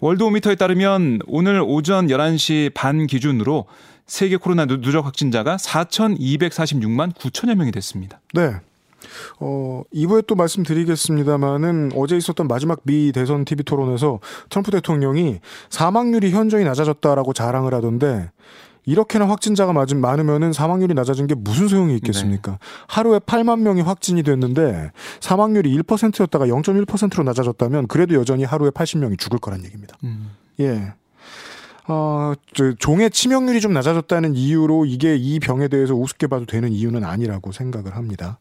월드오미터에 0.00 0.56
따르면 0.56 1.20
오늘 1.26 1.62
오전 1.64 2.08
11시 2.08 2.74
반 2.74 3.06
기준으로 3.06 3.66
세계 4.06 4.36
코로나 4.36 4.66
누- 4.66 4.80
누적 4.80 5.06
확진자가 5.06 5.56
4,246만 5.56 7.14
9천여 7.14 7.54
명이 7.54 7.70
됐습니다. 7.72 8.20
네. 8.34 8.52
어, 9.40 9.82
2부에 9.94 10.26
또 10.26 10.34
말씀드리겠습니다만은 10.34 11.92
어제 11.96 12.16
있었던 12.16 12.48
마지막 12.48 12.80
미 12.84 13.12
대선 13.12 13.44
TV 13.44 13.64
토론에서 13.64 14.20
트럼프 14.48 14.70
대통령이 14.70 15.40
사망률이 15.70 16.30
현저히 16.30 16.64
낮아졌다라고 16.64 17.32
자랑을 17.32 17.74
하던데 17.74 18.30
이렇게나 18.84 19.28
확진자가 19.28 19.72
맞은 19.72 20.00
많으면은 20.00 20.52
사망률이 20.52 20.94
낮아진 20.94 21.26
게 21.26 21.34
무슨 21.34 21.68
소용이 21.68 21.94
있겠습니까? 21.96 22.58
하루에 22.88 23.18
8만 23.20 23.60
명이 23.60 23.80
확진이 23.82 24.22
됐는데 24.22 24.90
사망률이 25.20 25.76
1%였다가 25.78 26.46
0.1%로 26.46 27.22
낮아졌다면 27.22 27.86
그래도 27.86 28.14
여전히 28.16 28.44
하루에 28.44 28.70
80명이 28.70 29.18
죽을 29.18 29.38
거란 29.38 29.64
얘기입니다. 29.64 29.96
예. 30.60 30.94
어, 31.88 32.34
저 32.54 32.72
종의 32.74 33.10
치명률이 33.10 33.60
좀 33.60 33.72
낮아졌다는 33.72 34.36
이유로 34.36 34.86
이게 34.86 35.16
이 35.16 35.40
병에 35.40 35.68
대해서 35.68 35.94
우습게 35.94 36.28
봐도 36.28 36.46
되는 36.46 36.72
이유는 36.72 37.04
아니라고 37.04 37.50
생각을 37.50 37.96
합니다. 37.96 38.38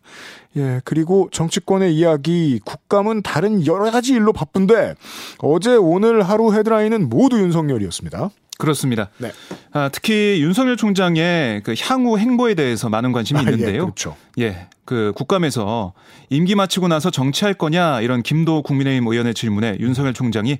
예, 0.57 0.81
그리고 0.85 1.29
정치권의 1.31 1.95
이야기, 1.95 2.59
국감은 2.63 3.23
다른 3.23 3.65
여러 3.65 3.89
가지 3.89 4.13
일로 4.13 4.31
바쁜데 4.31 4.95
어제 5.39 5.75
오늘 5.75 6.21
하루 6.21 6.53
헤드라인은 6.53 7.09
모두 7.09 7.39
윤석열이었습니다. 7.39 8.29
그렇습니다. 8.59 9.09
네. 9.17 9.31
아, 9.71 9.89
특히 9.91 10.39
윤석열 10.39 10.77
총장의 10.77 11.63
그 11.63 11.73
향후 11.79 12.19
행보에 12.19 12.53
대해서 12.53 12.89
많은 12.89 13.11
관심이 13.11 13.39
아, 13.39 13.43
예, 13.47 13.51
있는데요. 13.51 13.85
그렇죠. 13.85 14.15
예, 14.37 14.67
그 14.85 15.13
국감에서 15.15 15.93
임기 16.29 16.53
마치고 16.53 16.87
나서 16.87 17.09
정치할 17.09 17.55
거냐 17.55 18.01
이런 18.01 18.21
김도 18.21 18.61
국민의힘 18.61 19.07
의원의 19.07 19.33
질문에 19.33 19.77
윤석열 19.79 20.13
총장이 20.13 20.59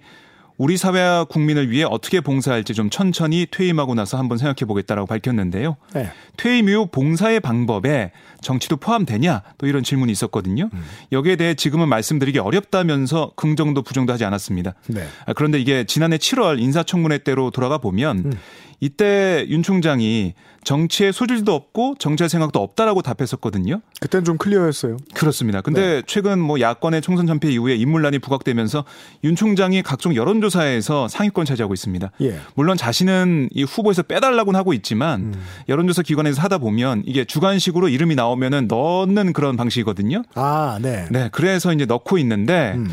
우리 0.58 0.78
사회와 0.78 1.26
국민을 1.26 1.70
위해 1.72 1.84
어떻게 1.84 2.22
봉사할지 2.22 2.74
좀 2.74 2.90
천천히 2.90 3.48
퇴임하고 3.50 3.96
나서 3.96 4.18
한번 4.18 4.38
생각해 4.38 4.68
보겠다라고 4.68 5.08
밝혔는데요. 5.08 5.78
네. 5.94 6.12
퇴임 6.38 6.70
이후 6.70 6.88
봉사의 6.92 7.40
방법에 7.40 8.12
정치도 8.42 8.78
포함되냐 8.78 9.42
또 9.58 9.68
이런 9.68 9.84
질문이 9.84 10.12
있었거든요. 10.12 10.70
음. 10.74 10.84
여기에 11.12 11.36
대해 11.36 11.54
지금은 11.56 11.90
말씀드리기 11.90 12.40
어렵다면서 12.40 13.34
긍정도 13.36 13.82
부정도 13.82 14.14
하지 14.14 14.26
않았습니다. 14.26 14.76
네. 14.88 15.08
아, 15.26 15.34
그런데 15.34 15.60
이게 15.60 15.84
지난해 15.86 16.18
7월 16.18 16.60
인사청문회 16.60 17.20
때로 17.20 17.52
돌아가 17.52 17.78
보면 17.78 18.34
이때 18.82 19.46
윤 19.50 19.62
총장이 19.62 20.34
정치에 20.64 21.12
소질도 21.12 21.54
없고 21.54 21.96
정치할 22.00 22.30
생각도 22.30 22.62
없다라고 22.62 23.04
답했었거든요. 23.04 23.82
그땐 24.00 24.24
좀 24.24 24.38
클리어했어요. 24.38 24.98
그렇습니다. 25.14 25.62
근데 25.62 26.02
최근 26.08 26.40
뭐 26.40 26.60
야권의 26.60 27.02
총선 27.02 27.28
참패 27.28 27.52
이후에 27.52 27.76
인물난이 27.76 28.20
부각되면서 28.20 28.84
윤 29.24 29.36
총장이 29.36 29.84
각종 29.84 30.16
여론조사에서 30.16 31.08
상위권 31.08 31.46
차지하고 31.46 31.74
있습니다. 31.74 32.12
예. 32.22 32.40
물론 32.56 32.76
자신은 32.76 33.50
이 33.52 33.64
후보에서 33.64 34.02
빼달라고는 34.04 34.58
하고 34.58 34.74
있지만 34.74 35.36
여론조사 35.70 36.02
기관에서 36.02 36.42
하다 36.42 36.58
보면 36.58 37.04
이게 37.06 37.24
주관식으로 37.24 37.88
이름이 37.88 38.16
나오면은 38.16 38.68
넣는 38.68 39.34
그런 39.34 39.58
방식이거든요. 39.58 40.24
아, 40.34 40.80
네. 40.82 41.08
네, 41.12 41.30
그래서 41.32 41.72
이제 41.72 41.86
넣고 41.86 42.18
있는데 42.18 42.74
음. 42.76 42.88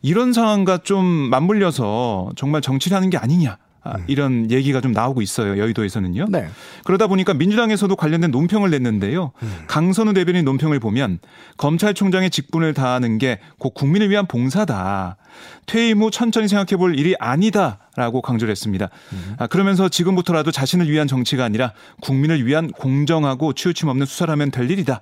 이런 0.00 0.32
상황과 0.32 0.78
좀 0.78 1.04
맞물려서 1.04 2.32
정말 2.36 2.60
정치를 2.60 2.94
하는 2.96 3.08
게 3.10 3.16
아니냐. 3.16 3.56
아, 3.84 3.96
이런 4.06 4.50
얘기가 4.50 4.80
좀 4.80 4.92
나오고 4.92 5.20
있어요. 5.22 5.58
여의도에서는요. 5.58 6.26
네. 6.30 6.48
그러다 6.84 7.06
보니까 7.06 7.34
민주당에서도 7.34 7.94
관련된 7.94 8.30
논평을 8.30 8.70
냈는데요. 8.70 9.32
강선우 9.66 10.14
대변인 10.14 10.44
논평을 10.46 10.80
보면 10.80 11.18
검찰총장의 11.58 12.30
직분을 12.30 12.74
다하는 12.74 13.18
게 13.18 13.38
곧 13.58 13.74
국민을 13.74 14.10
위한 14.10 14.26
봉사다. 14.26 15.16
퇴임 15.66 16.00
후 16.02 16.10
천천히 16.10 16.48
생각해 16.48 16.76
볼 16.76 16.98
일이 16.98 17.14
아니다라고 17.18 18.22
강조를 18.22 18.50
했습니다. 18.50 18.88
아, 19.38 19.46
그러면서 19.46 19.88
지금부터라도 19.88 20.50
자신을 20.50 20.90
위한 20.90 21.06
정치가 21.06 21.44
아니라 21.44 21.72
국민을 22.00 22.46
위한 22.46 22.70
공정하고 22.70 23.52
치우침 23.52 23.88
없는 23.88 24.06
수사를 24.06 24.30
하면 24.32 24.50
될 24.50 24.70
일이다. 24.70 25.00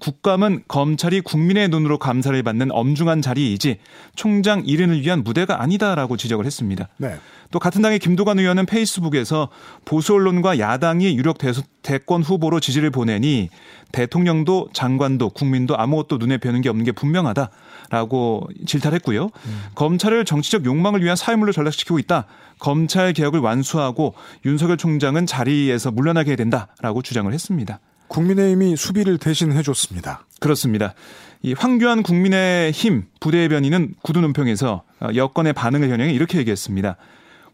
국감은 0.00 0.64
검찰이 0.66 1.20
국민의 1.20 1.68
눈으로 1.68 1.98
감사를 1.98 2.42
받는 2.42 2.72
엄중한 2.72 3.22
자리이지 3.22 3.78
총장 4.16 4.64
일인을 4.64 5.02
위한 5.02 5.22
무대가 5.22 5.62
아니다라고 5.62 6.16
지적을 6.16 6.46
했습니다. 6.46 6.88
네. 6.96 7.16
또 7.50 7.58
같은 7.58 7.82
당의 7.82 7.98
김두관 7.98 8.38
의원은 8.38 8.66
페이스북에서 8.66 9.48
보수 9.84 10.14
언론과 10.14 10.58
야당이 10.58 11.16
유력 11.16 11.38
대권 11.82 12.22
후보로 12.22 12.60
지지를 12.60 12.90
보내니 12.90 13.48
대통령도 13.92 14.68
장관도 14.72 15.30
국민도 15.30 15.76
아무것도 15.76 16.18
눈에 16.18 16.38
뵈는 16.38 16.60
게 16.60 16.68
없는 16.68 16.84
게 16.84 16.92
분명하다라고 16.92 18.48
질타했고요. 18.66 19.30
검찰을 19.74 20.24
정치적 20.24 20.64
욕망을 20.64 21.02
위한 21.02 21.16
사회물로 21.16 21.52
전락시키고 21.52 21.98
있다. 21.98 22.26
검찰 22.60 23.12
개혁을 23.12 23.40
완수하고 23.40 24.14
윤석열 24.44 24.76
총장은 24.76 25.26
자리에서 25.26 25.90
물러나게 25.90 26.36
된다라고 26.36 27.02
주장을 27.02 27.32
했습니다. 27.32 27.80
국민의힘이 28.10 28.76
수비를 28.76 29.18
대신 29.18 29.52
해줬습니다. 29.52 30.26
그렇습니다. 30.40 30.94
이 31.42 31.54
황교안 31.54 32.02
국민의힘 32.02 33.04
부대변인은 33.20 33.94
구두논평에서 34.02 34.82
어, 35.00 35.08
여권의 35.14 35.52
반응을 35.54 35.88
겨냥해 35.88 36.12
이렇게 36.12 36.38
얘기했습니다. 36.38 36.96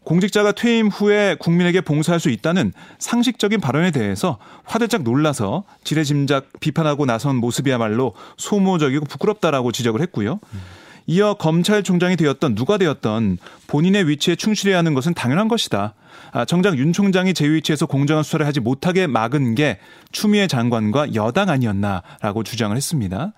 공직자가 0.03 0.53
퇴임 0.53 0.87
후에 0.87 1.35
국민에게 1.37 1.81
봉사할 1.81 2.19
수 2.19 2.29
있다는 2.29 2.71
상식적인 2.97 3.59
발언에 3.59 3.91
대해서 3.91 4.37
화들짝 4.63 5.03
놀라서 5.03 5.63
지레짐작 5.83 6.59
비판하고 6.59 7.05
나선 7.05 7.35
모습이야말로 7.35 8.13
소모적이고 8.37 9.05
부끄럽다라고 9.05 9.71
지적을 9.71 10.01
했고요. 10.01 10.39
이어 11.09 11.35
검찰총장이 11.35 12.17
되었던 12.17 12.55
누가 12.55 12.77
되었던 12.77 13.37
본인의 13.67 14.07
위치에 14.09 14.35
충실해야 14.35 14.77
하는 14.77 14.93
것은 14.93 15.13
당연한 15.13 15.47
것이다. 15.47 15.93
아, 16.33 16.43
정작 16.45 16.77
윤 16.77 16.91
총장이 16.91 17.33
제 17.33 17.47
위치에서 17.49 17.85
공정한 17.85 18.23
수사를 18.23 18.45
하지 18.45 18.59
못하게 18.59 19.07
막은 19.07 19.55
게 19.55 19.79
추미애 20.11 20.47
장관과 20.47 21.15
여당 21.15 21.49
아니었나라고 21.49 22.43
주장을 22.43 22.75
했습니다. 22.75 23.31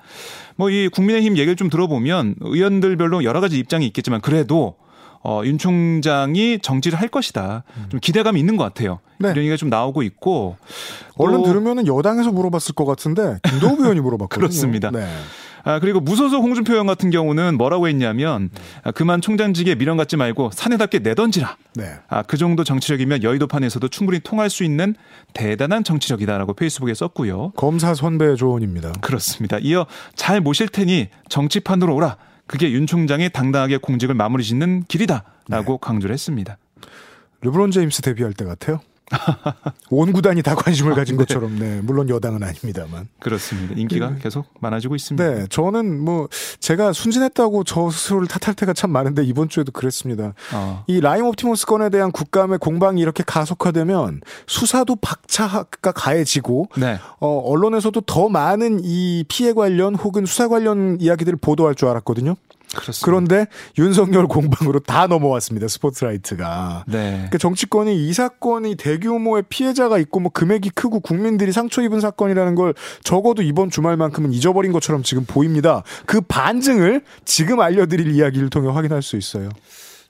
뭐 0.56 0.70
이 0.72 0.88
국민의힘 0.92 1.38
얘기를 1.38 1.56
좀 1.56 1.70
들어보면 1.70 2.36
의원들별로 2.42 3.24
여러 3.24 3.40
가지 3.40 3.60
입장이 3.60 3.86
있겠지만 3.88 4.20
그래도 4.22 4.76
어, 5.22 5.42
윤 5.46 5.58
총장이 5.58 6.60
정치를 6.60 7.00
할 7.00 7.10
것이다. 7.10 7.64
좀 7.90 8.00
기대감이 8.00 8.40
있는 8.40 8.56
것 8.58 8.64
같아요. 8.64 9.00
네. 9.20 9.28
이런 9.30 9.40
얘기가 9.40 9.58
좀 9.58 9.70
나오고 9.70 10.02
있고. 10.04 10.58
얼른 11.18 11.40
또- 11.40 11.44
들으면은 11.44 11.86
여당에서 11.88 12.32
물어봤을 12.32 12.74
것 12.74 12.86
같은데 12.86 13.38
김도우 13.48 13.78
의원이 13.84 14.00
물어봤거든요. 14.00 14.48
그렇습니다. 14.48 14.92
네. 14.92 15.06
아, 15.64 15.80
그리고 15.80 16.00
무소속 16.00 16.44
홍준표 16.44 16.74
의원 16.74 16.88
같은 16.88 17.10
경우는 17.10 17.58
뭐라고 17.58 17.88
했냐면 17.88 18.50
아, 18.84 18.92
그만 18.92 19.22
총장직에 19.22 19.76
미련 19.76 19.98
갖지 19.98 20.18
말고 20.18 20.52
사내답게 20.54 21.00
내던지라. 21.00 21.58
네. 21.76 21.94
아, 22.08 22.24
그 22.24 22.38
정도 22.38 22.64
정치력이면 22.64 23.24
여의도판에서도 23.24 23.88
충분히 23.90 24.20
통할 24.20 24.50
수 24.50 24.64
있는 24.64 24.96
대단한 25.34 25.84
정치력이다라고 25.84 26.54
페이스북에 26.54 26.94
썼고요. 26.94 27.52
검사 27.56 27.94
선배 27.94 28.36
조언입니다. 28.36 28.94
그렇습니다. 29.02 29.58
이어 29.60 29.86
잘 30.16 30.42
모실 30.42 30.68
테니 30.68 31.10
정치판으로 31.30 31.96
오라. 31.96 32.18
그게 32.48 32.72
윤 32.72 32.88
총장이 32.88 33.30
당당하게 33.30 33.78
공직을 33.78 34.16
마무리 34.16 34.44
짓는 34.44 34.86
길이다라고 34.88 35.78
강조를 35.78 36.14
했습니다. 36.14 36.58
르브론 37.42 37.72
제임스 37.72 38.02
데뷔할 38.02 38.34
때 38.34 38.44
같아요. 38.44 38.82
온 39.90 40.14
구단이 40.14 40.42
다 40.42 40.56
관심을 40.56 40.94
가진 40.96 41.18
네. 41.18 41.24
것처럼, 41.24 41.58
네. 41.58 41.82
물론 41.82 42.10
여당은 42.10 42.44
아닙니다만. 42.44 43.08
그렇습니다. 43.20 43.74
인기가 43.76 44.16
계속 44.16 44.46
많아지고 44.60 44.96
있습니다. 44.96 45.36
네. 45.36 45.48
저는 45.50 46.00
뭐, 46.00 46.28
제가 46.60 46.94
순진했다고 46.94 47.64
저 47.64 47.90
스스로를 47.90 48.28
탓할 48.28 48.56
때가 48.56 48.74
참 48.74 48.92
많은데, 48.92 49.24
이번 49.24 49.50
주에도 49.50 49.72
그랬습니다. 49.72 50.34
어, 50.54 50.84
이 50.88 51.02
라임 51.02 51.26
옵티머스 51.26 51.66
건에 51.66 51.90
대한 51.90 52.12
국감의 52.12 52.60
공방이 52.60 53.02
이렇게 53.02 53.24
가속화되면, 53.26 54.22
수사도 54.48 54.96
박차가 54.96 55.92
가해지고, 55.92 56.70
네. 56.78 57.00
어, 57.20 57.40
언론에서도 57.40 58.02
더 58.02 58.30
많은 58.30 58.82
이 58.84 59.26
피해 59.28 59.54
관련 59.54 59.96
혹은 59.96 60.26
수사 60.26 60.48
관련 60.48 60.98
이야기들을 61.00 61.38
보도할 61.42 61.76
줄 61.76 61.88
알았거든요. 61.90 62.36
그렇습니다. 62.76 63.06
그런데 63.06 63.46
윤석열 63.78 64.28
공방으로 64.28 64.80
다 64.80 65.08
넘어왔습니다. 65.08 65.68
스포트라이트가. 65.68 66.86
네. 66.88 67.12
그러니까 67.12 67.38
정치권이 67.38 68.08
이 68.08 68.14
사건이 68.14 68.76
대규모의 68.76 69.44
피해자가 69.50 69.98
있고 70.00 70.20
뭐 70.20 70.32
금액이 70.32 70.72
크고 70.72 71.00
국민들이 71.00 71.52
상처 71.52 71.82
입은 71.82 72.00
사건이라는 72.00 72.56
걸 72.56 72.74
적어도 73.04 73.42
이번 73.42 73.70
주말만큼은 73.70 74.34
잊어버린 74.34 74.72
것처럼 74.72 75.04
지금 75.04 75.26
보입니다. 75.26 75.84
그 76.06 76.22
반증을 76.22 77.02
지금 77.26 77.60
알려드릴 77.60 78.12
이야기를 78.12 78.50
통해 78.50 78.70
확인할 78.70 79.02
수 79.02 79.18
있어요. 79.18 79.50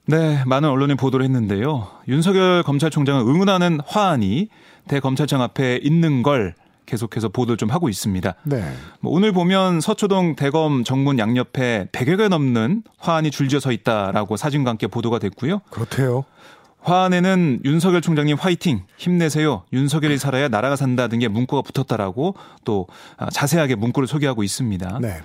네, 0.06 0.44
많은 0.46 0.68
언론이 0.70 0.96
보도를 0.96 1.24
했는데요. 1.26 1.88
윤석열 2.08 2.64
검찰총장을 2.64 3.22
응원하는 3.22 3.80
화환이 3.86 4.50
대검찰청 4.88 5.42
앞에 5.42 5.80
있는 5.84 6.24
걸 6.24 6.56
계속해서 6.90 7.30
보도를 7.30 7.58
좀 7.58 7.70
하고 7.70 7.88
있습니다. 7.88 8.36
네. 8.44 8.74
뭐 9.00 9.14
오늘 9.14 9.32
보면 9.32 9.80
서초동 9.80 10.36
대검 10.36 10.84
정문 10.84 11.20
양옆에 11.20 11.90
100여 11.92 12.18
개 12.18 12.28
넘는 12.28 12.84
화환이 12.98 13.32
줄지어 13.32 13.60
서 13.60 13.72
있다라고 13.72 14.36
사진과 14.38 14.72
함께 14.72 14.88
보도가 14.88 15.20
됐고요. 15.20 15.60
그렇대요. 15.70 16.26
화환에는 16.82 17.62
윤석열 17.66 18.02
총장님 18.02 18.38
화이팅, 18.38 18.84
힘내세요, 18.98 19.64
윤석열이 19.74 20.18
살아야 20.18 20.48
나라가 20.48 20.76
산다 20.76 21.08
등의 21.08 21.28
문구가 21.28 21.62
붙었다라고 21.62 22.36
또 22.64 22.88
아, 23.18 23.30
자세하게 23.30 23.76
문구를 23.76 24.08
소개하고 24.08 24.44
있습니다. 24.44 25.00
네. 25.02 25.18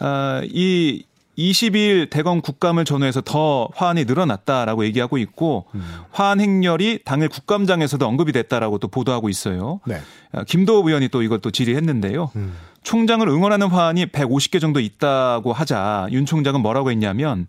아, 0.00 0.42
이 0.44 1.04
20일 1.38 2.10
대검 2.10 2.40
국감을 2.40 2.84
전후해서 2.84 3.20
더 3.20 3.68
화환이 3.74 4.04
늘어났다라고 4.04 4.84
얘기하고 4.86 5.18
있고 5.18 5.66
화환 6.10 6.40
행렬이 6.40 7.00
당일 7.04 7.28
국감장에서도 7.28 8.06
언급이 8.06 8.32
됐다라고 8.32 8.78
또 8.78 8.88
보도하고 8.88 9.28
있어요. 9.28 9.80
네. 9.86 10.00
아, 10.32 10.44
김도읍 10.44 10.86
의원이 10.86 11.08
또 11.08 11.22
이걸 11.22 11.40
또 11.40 11.50
질의했는데요. 11.50 12.30
음. 12.36 12.54
총장을 12.82 13.26
응원하는 13.28 13.66
화환이 13.68 14.06
150개 14.06 14.60
정도 14.60 14.80
있다고 14.80 15.52
하자 15.52 16.08
윤 16.12 16.24
총장은 16.24 16.60
뭐라고 16.62 16.90
했냐면 16.90 17.48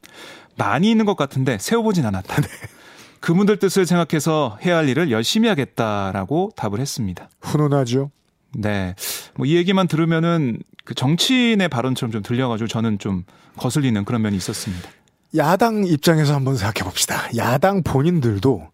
많이 0.56 0.90
있는 0.90 1.06
것 1.06 1.16
같은데 1.16 1.58
세워보진 1.60 2.06
않았다. 2.06 2.42
네. 2.42 2.48
그분들 3.22 3.58
뜻을 3.58 3.86
생각해서 3.86 4.58
해야 4.66 4.78
할 4.78 4.90
일을 4.90 5.12
열심히 5.12 5.48
하겠다라고 5.50 6.52
답을 6.56 6.80
했습니다. 6.80 7.30
훈훈하죠. 7.42 8.12
네. 8.56 8.96
뭐 9.36 9.46
이 9.48 9.56
얘기만 9.56 9.88
들으면은 9.88 10.60
그 10.88 10.94
정치인의 10.96 11.68
발언처럼 11.68 12.14
좀 12.14 12.24
들려가지고 12.24 12.70
저는 12.70 12.98
좀 12.98 13.26
거슬리는 13.58 14.06
그런 14.06 14.22
면이 14.22 14.38
있었습니다. 14.38 14.90
야당 15.36 15.84
입장에서 15.84 16.34
한번 16.34 16.56
생각해 16.56 16.90
봅시다. 16.90 17.28
야당 17.36 17.84
본인들도 17.84 18.66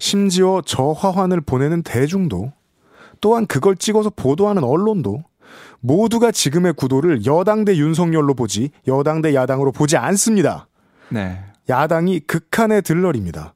심지어 0.00 0.62
저 0.66 0.90
화환을 0.90 1.40
보내는 1.40 1.84
대중도 1.84 2.52
또한 3.20 3.46
그걸 3.46 3.76
찍어서 3.76 4.10
보도하는 4.10 4.64
언론도 4.64 5.22
모두가 5.78 6.32
지금의 6.32 6.72
구도를 6.72 7.24
여당 7.24 7.64
대 7.64 7.76
윤석열로 7.76 8.34
보지 8.34 8.70
여당 8.88 9.22
대 9.22 9.32
야당으로 9.32 9.70
보지 9.70 9.96
않습니다. 9.96 10.66
네. 11.08 11.40
야당이 11.68 12.18
극한의 12.26 12.82
들러리입니다. 12.82 13.54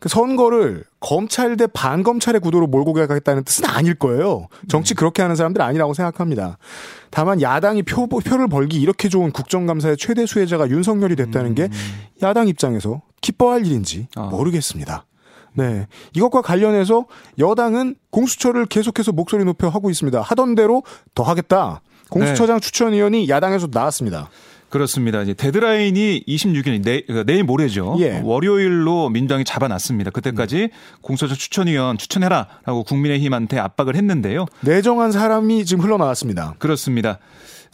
그 0.00 0.08
선거를 0.08 0.84
검찰 0.98 1.56
대 1.56 1.66
반검찰의 1.66 2.40
구도로 2.40 2.66
몰고 2.66 2.94
가겠다는 2.94 3.44
뜻은 3.44 3.66
아닐 3.66 3.94
거예요. 3.94 4.48
정치 4.66 4.94
그렇게 4.94 5.20
하는 5.20 5.36
사람들 5.36 5.60
아니라고 5.60 5.92
생각합니다. 5.94 6.56
다만 7.10 7.40
야당이 7.42 7.82
표, 7.82 8.06
표를 8.06 8.48
벌기 8.48 8.80
이렇게 8.80 9.08
좋은 9.08 9.30
국정감사의 9.30 9.98
최대 9.98 10.24
수혜자가 10.24 10.70
윤석열이 10.70 11.16
됐다는 11.16 11.54
게 11.54 11.68
야당 12.22 12.48
입장에서 12.48 13.02
기뻐할 13.20 13.66
일인지 13.66 14.08
아. 14.16 14.22
모르겠습니다. 14.22 15.04
네. 15.52 15.86
이것과 16.14 16.42
관련해서 16.42 17.06
여당은 17.38 17.96
공수처를 18.10 18.66
계속해서 18.66 19.12
목소리 19.12 19.44
높여 19.44 19.68
하고 19.68 19.90
있습니다. 19.90 20.20
하던 20.22 20.54
대로 20.54 20.82
더 21.14 21.24
하겠다. 21.24 21.82
공수처장 22.08 22.60
추천위원이 22.60 23.28
야당에서 23.28 23.68
나왔습니다. 23.70 24.30
그렇습니다. 24.70 25.20
이제 25.22 25.34
데드라인이 25.34 26.24
26일 26.26 26.82
내, 26.82 27.02
그 27.02 27.24
내일 27.26 27.44
모레죠. 27.44 27.96
예. 27.98 28.20
월요일로 28.24 29.10
민주당이 29.10 29.44
잡아놨습니다. 29.44 30.10
그때까지 30.10 30.70
공수처 31.02 31.34
추천위원 31.34 31.98
추천해라라고 31.98 32.84
국민의힘한테 32.84 33.58
압박을 33.58 33.96
했는데요. 33.96 34.46
내정한 34.60 35.12
사람이 35.12 35.64
지금 35.64 35.84
흘러나왔습니다. 35.84 36.54
그렇습니다. 36.58 37.18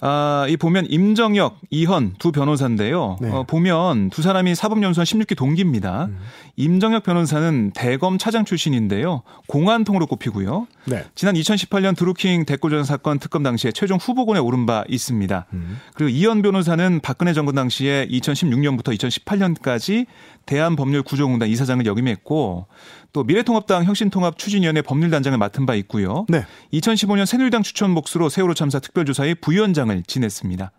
아, 0.02 0.46
이 0.48 0.56
보면 0.56 0.86
임정혁, 0.90 1.58
이현 1.70 2.14
두 2.18 2.30
변호사인데요. 2.30 3.16
네. 3.20 3.30
어, 3.30 3.44
보면 3.44 4.10
두 4.10 4.20
사람이 4.20 4.54
사법연수원 4.54 5.04
16기 5.04 5.36
동기입니다. 5.36 6.08
임정혁 6.56 7.02
변호사는 7.02 7.72
대검 7.74 8.18
차장 8.18 8.44
출신인데요. 8.44 9.22
공안통으로 9.46 10.06
꼽히고요. 10.06 10.66
네. 10.84 11.04
지난 11.14 11.34
2018년 11.34 11.96
드루킹 11.96 12.44
댓글조작 12.44 12.86
사건 12.86 13.18
특검 13.18 13.42
당시에 13.42 13.72
최종 13.72 13.98
후보군에 13.98 14.38
오른 14.38 14.66
바 14.66 14.84
있습니다. 14.88 15.46
그리고 15.94 16.10
이현 16.10 16.42
변호사는 16.42 17.00
박근혜 17.00 17.32
정권 17.32 17.54
당시에 17.54 18.06
2016년부터 18.10 18.96
2018년까지 18.96 20.06
대한법률구조공단 20.46 21.48
이사장을 21.48 21.84
역임했고 21.84 22.66
또 23.12 23.24
미래통합당 23.24 23.84
혁신통합 23.84 24.38
추진위원회 24.38 24.82
법률단장을 24.82 25.36
맡은 25.38 25.66
바 25.66 25.74
있고요. 25.74 26.26
네. 26.28 26.44
2015년 26.72 27.26
새누리당 27.26 27.62
추천 27.62 27.90
몫으로 27.90 28.28
세월호 28.28 28.54
참사 28.54 28.78
특별조사의 28.78 29.36
부위원장을 29.36 30.02
지냈습니다. 30.06 30.70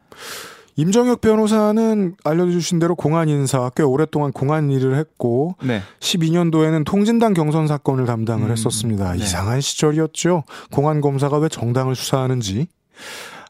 임정혁 0.77 1.21
변호사는 1.21 2.15
알려주신 2.23 2.77
대로 2.77 2.95
공안 2.95 3.29
인사 3.29 3.69
꽤 3.75 3.81
오랫동안 3.81 4.31
공안 4.31 4.69
일을 4.69 4.95
했고 4.95 5.55
네. 5.63 5.81
12년도에는 5.99 6.85
통진당 6.85 7.33
경선 7.33 7.67
사건을 7.67 8.05
담당을 8.05 8.49
음, 8.49 8.51
했었습니다. 8.51 9.13
네. 9.13 9.23
이상한 9.23 9.59
시절이었죠. 9.59 10.43
공안 10.71 11.01
검사가 11.01 11.39
왜 11.39 11.49
정당을 11.49 11.95
수사하는지. 11.95 12.67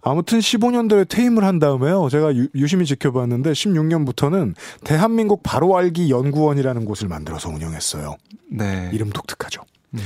아무튼 0.09 0.39
15년도에 0.39 1.07
퇴임을 1.09 1.43
한 1.43 1.59
다음에요. 1.59 2.07
제가 2.09 2.35
유, 2.35 2.47
유심히 2.55 2.85
지켜봤는데 2.85 3.51
16년부터는 3.51 4.55
대한민국 4.83 5.43
바로 5.43 5.77
알기 5.77 6.09
연구원이라는 6.09 6.85
곳을 6.85 7.07
만들어서 7.07 7.49
운영했어요. 7.49 8.15
네. 8.49 8.89
이름 8.93 9.09
독특하죠. 9.09 9.61
음. 9.95 9.99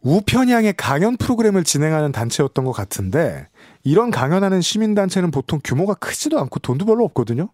우편향의 0.00 0.74
강연 0.76 1.16
프로그램을 1.16 1.64
진행하는 1.64 2.12
단체였던 2.12 2.64
것 2.64 2.72
같은데 2.72 3.48
이런 3.82 4.10
강연하는 4.10 4.60
시민단체는 4.60 5.30
보통 5.30 5.60
규모가 5.62 5.94
크지도 5.94 6.38
않고 6.38 6.60
돈도 6.60 6.86
별로 6.86 7.04
없거든요. 7.04 7.48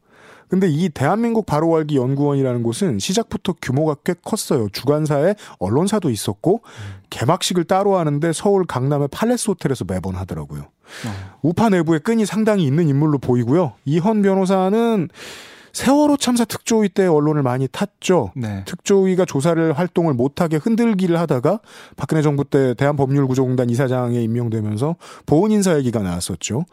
근데 0.52 0.68
이 0.68 0.90
대한민국 0.90 1.46
바로알기 1.46 1.96
연구원이라는 1.96 2.62
곳은 2.62 2.98
시작부터 2.98 3.54
규모가 3.62 3.96
꽤 4.04 4.12
컸어요. 4.22 4.68
주관사에 4.68 5.34
언론사도 5.58 6.10
있었고 6.10 6.60
개막식을 7.08 7.64
따로 7.64 7.96
하는데 7.96 8.32
서울 8.34 8.66
강남의 8.66 9.08
팔레스 9.10 9.48
호텔에서 9.48 9.86
매번 9.88 10.14
하더라고요. 10.14 10.66
우파 11.40 11.70
내부에 11.70 12.00
끈이 12.00 12.26
상당히 12.26 12.64
있는 12.64 12.86
인물로 12.86 13.16
보이고요. 13.16 13.72
이현 13.86 14.20
변호사는 14.20 15.08
세월호 15.72 16.16
참사 16.18 16.44
특조위 16.44 16.90
때 16.90 17.06
언론을 17.06 17.42
많이 17.42 17.66
탔죠. 17.68 18.32
네. 18.36 18.62
특조위가 18.66 19.24
조사를 19.24 19.72
활동을 19.72 20.14
못하게 20.14 20.56
흔들기를 20.56 21.18
하다가 21.18 21.60
박근혜 21.96 22.22
정부 22.22 22.44
때 22.44 22.74
대한법률구조공단 22.74 23.70
이사장에 23.70 24.20
임명되면서 24.22 24.96
보은 25.26 25.50
인사 25.50 25.76
얘기가 25.76 26.00
나왔었죠. 26.00 26.66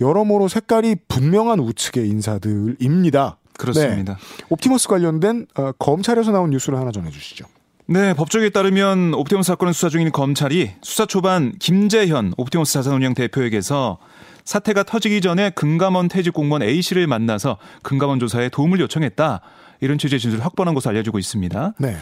여러모로 0.00 0.48
색깔이 0.48 0.96
분명한 1.08 1.60
우측의 1.60 2.08
인사들입니다. 2.08 3.38
그렇습니다. 3.56 4.14
네. 4.14 4.44
옵티머스 4.48 4.88
관련된 4.88 5.46
어, 5.56 5.72
검찰에서 5.78 6.32
나온 6.32 6.50
뉴스를 6.50 6.78
하나 6.78 6.90
전해주시죠. 6.90 7.44
네, 7.86 8.14
법조계에 8.14 8.50
따르면 8.50 9.14
옵티머스 9.14 9.48
사건을 9.48 9.74
수사 9.74 9.88
중인 9.88 10.12
검찰이 10.12 10.70
수사 10.80 11.06
초반 11.06 11.52
김재현 11.58 12.32
옵티머스 12.36 12.72
자산운용 12.72 13.14
대표에게서 13.14 13.98
사태가 14.44 14.82
터지기 14.82 15.20
전에 15.20 15.50
금감원 15.50 16.08
퇴직 16.08 16.32
공무원 16.32 16.62
A 16.62 16.82
씨를 16.82 17.06
만나서 17.06 17.58
금감원 17.82 18.18
조사에 18.20 18.48
도움을 18.48 18.80
요청했다. 18.80 19.40
이런 19.80 19.98
취지의 19.98 20.20
진술을 20.20 20.44
확보한 20.44 20.74
것으로 20.74 20.90
알려지고 20.90 21.18
있습니다. 21.18 21.74
네. 21.78 21.96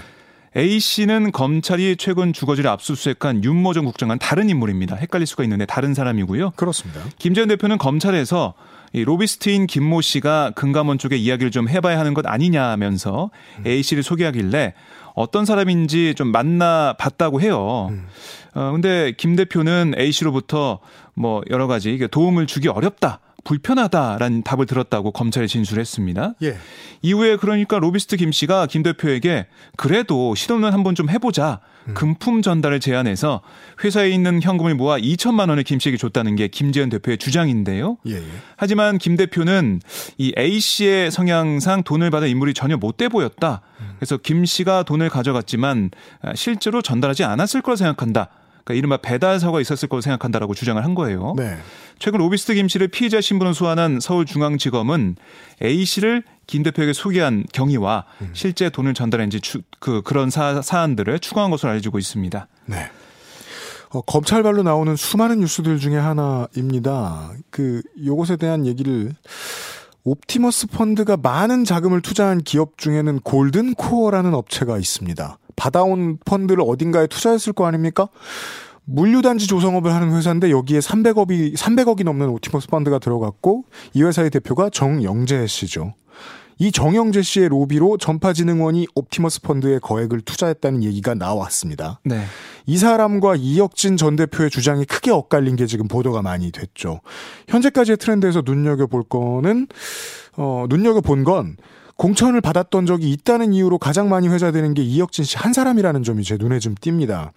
A 0.57 0.81
씨는 0.81 1.31
검찰이 1.31 1.97
최근 1.97 2.33
주거지를 2.33 2.71
압수수색한 2.71 3.45
윤모 3.45 3.75
전 3.75 3.85
국장과는 3.85 4.19
다른 4.19 4.49
인물입니다. 4.49 4.97
헷갈릴 4.97 5.27
수가 5.27 5.45
있는데 5.45 5.67
다른 5.67 5.95
사람이고요. 5.95 6.53
그렇습니다. 6.57 7.01
김재현 7.19 7.49
대표는 7.49 7.79
검찰에서 7.79 8.55
이 8.95 9.05
로비스트인 9.05 9.67
김모 9.67 10.01
씨가 10.01 10.53
금감원 10.57 10.97
쪽에 10.99 11.17
이야기를 11.17 11.51
좀 11.51 11.69
해봐야 11.69 11.99
하는 11.99 12.15
것 12.15 12.27
아니냐면서 12.27 13.31
A 13.67 13.83
씨를 13.83 14.03
소개하길래 14.03 14.73
어떤 15.15 15.45
사람인지 15.45 16.15
좀 16.17 16.29
만나 16.29 16.95
봤다고 16.99 17.41
해요. 17.43 17.93
어, 18.55 18.73
근데 18.73 19.13
김 19.17 19.37
대표는 19.37 19.95
A 19.99 20.11
씨로부터 20.13 20.79
뭐 21.19 21.43
여러 21.51 21.67
가지 21.67 21.99
도움을 22.11 22.47
주기 22.47 22.69
어렵다. 22.69 23.21
불편하다라는 23.45 24.43
답을 24.43 24.67
들었다고 24.67 25.11
검찰에 25.13 25.47
진술했습니다. 25.47 26.35
예. 26.43 26.59
이후에 27.01 27.37
그러니까 27.37 27.79
로비스트 27.79 28.17
김 28.17 28.31
씨가 28.31 28.67
김 28.67 28.83
대표에게 28.83 29.47
그래도 29.77 30.35
시도는 30.35 30.73
한번 30.73 30.95
좀 30.95 31.09
해보자 31.09 31.61
금품 31.95 32.43
전달을 32.43 32.81
제안해서 32.81 33.41
회사에 33.83 34.11
있는 34.11 34.43
현금을 34.43 34.75
모아 34.75 34.99
2천만 34.99 35.49
원을 35.49 35.63
김 35.63 35.79
씨에게 35.79 35.97
줬다는 35.97 36.37
게 36.37 36.49
김재현 36.49 36.91
대표의 36.91 37.17
주장인데요. 37.17 37.97
예, 38.09 38.17
예. 38.17 38.23
하지만 38.57 38.99
김 38.99 39.17
대표는 39.17 39.81
이 40.19 40.35
A 40.37 40.61
씨의 40.61 41.11
성향상 41.11 41.85
돈을 41.85 42.11
받은 42.11 42.29
인물이 42.29 42.53
전혀 42.53 42.77
못돼 42.77 43.09
보였다. 43.09 43.63
그래서 43.97 44.19
김 44.19 44.45
씨가 44.45 44.83
돈을 44.83 45.09
가져갔지만 45.09 45.91
실제로 46.35 46.83
전달하지 46.83 47.25
않았을 47.25 47.63
거라 47.63 47.77
생각한다. 47.77 48.29
그러니까 48.69 48.75
이른바 48.75 48.97
배달 48.99 49.41
사고가 49.41 49.61
있었을 49.63 49.89
거로 49.89 50.03
생각한다라고 50.03 50.55
주장을 50.55 50.83
한 50.85 50.95
거예요. 50.95 51.35
네. 51.37 51.57
최근 51.99 52.19
로비스트 52.19 52.55
김 52.55 52.69
씨를 52.69 52.89
피의자 52.89 53.21
신분으로 53.21 53.55
소환한 53.55 53.99
서울중앙지검은 53.99 55.17
A 55.63 55.85
씨를 55.85 56.23
김 56.47 56.63
대표에게 56.63 56.93
소개한 56.93 57.45
경위와 57.53 58.05
실제 58.35 58.69
돈을 58.69 58.95
전달한지 58.95 59.41
추, 59.41 59.63
그 59.81 60.03
그런 60.03 60.31
사, 60.31 60.61
사안들을 60.61 61.19
추가한 61.21 61.51
것으로 61.51 61.71
알려지고 61.71 61.99
있습니다. 61.99 62.47
네. 62.67 62.91
어, 63.91 64.03
검찰발로 64.03 64.63
나오는 64.63 64.95
수많은 64.97 65.41
뉴스들 65.41 65.79
중에 65.79 65.97
하나입니다. 65.97 67.33
그 67.51 67.81
요것에 68.05 68.37
대한 68.37 68.67
얘기를 68.67 69.15
옵티머스 70.05 70.69
펀드가 70.69 71.17
많은 71.17 71.65
자금을 71.65 72.03
투자한 72.03 72.43
기업 72.43 72.77
중에는 72.77 73.21
골든 73.21 73.75
코어라는 73.75 74.35
업체가 74.35 74.77
있습니다. 74.77 75.39
받아온 75.59 76.19
펀드를 76.25 76.63
어딘가에 76.67 77.07
투자했을 77.09 77.53
거 77.53 77.67
아닙니까? 77.67 78.09
물류단지 78.85 79.47
조성업을 79.47 79.93
하는 79.93 80.17
회사인데 80.17 80.51
여기에 80.51 80.79
300억이 80.79 81.55
300억이 81.55 82.05
넘는 82.05 82.29
옵티머스 82.31 82.69
펀드가 82.69 82.99
들어갔고 82.99 83.65
이 83.93 84.03
회사의 84.03 84.31
대표가 84.31 84.71
정영재 84.71 85.47
씨죠. 85.47 85.93
이 86.61 86.73
정영재 86.73 87.23
씨의 87.23 87.51
로비로 87.51 87.99
전파진흥원이 87.99 88.89
옵티머스 88.95 89.43
펀드에 89.43 89.79
거액을 89.79 90.23
투자했다는 90.23 90.83
얘기가 90.83 91.15
나왔습니다. 91.15 92.01
네. 92.05 92.25
이 92.67 92.77
사람과 92.77 93.37
이혁진 93.37 93.97
전 93.97 94.17
대표의 94.17 94.51
주장이 94.51 94.85
크게 94.85 95.13
엇갈린 95.13 95.55
게 95.57 95.67
지금 95.67 95.87
보도가 95.87 96.23
많이 96.23 96.51
됐죠. 96.51 97.01
현재까지의 97.49 97.99
트렌드에서 97.99 98.43
눈여겨볼 98.45 99.05
거는, 99.05 99.69
어, 100.37 100.67
눈여겨본 100.69 101.25
건, 101.25 101.57
공천을 101.99 102.41
받았던 102.41 102.87
적이 102.87 103.11
있다는 103.11 103.53
이유로 103.53 103.79
가장 103.79 104.09
많이 104.09 104.29
회자되는 104.29 104.73
게 104.75 104.83
이혁진 104.83 105.25
씨 105.25 105.37
한 105.37 105.53
사람이라는 105.53 106.05
점이 106.05 106.23
제 106.25 106.37
눈에 106.39 106.59
좀 106.61 106.75
띕니다. 106.77 107.31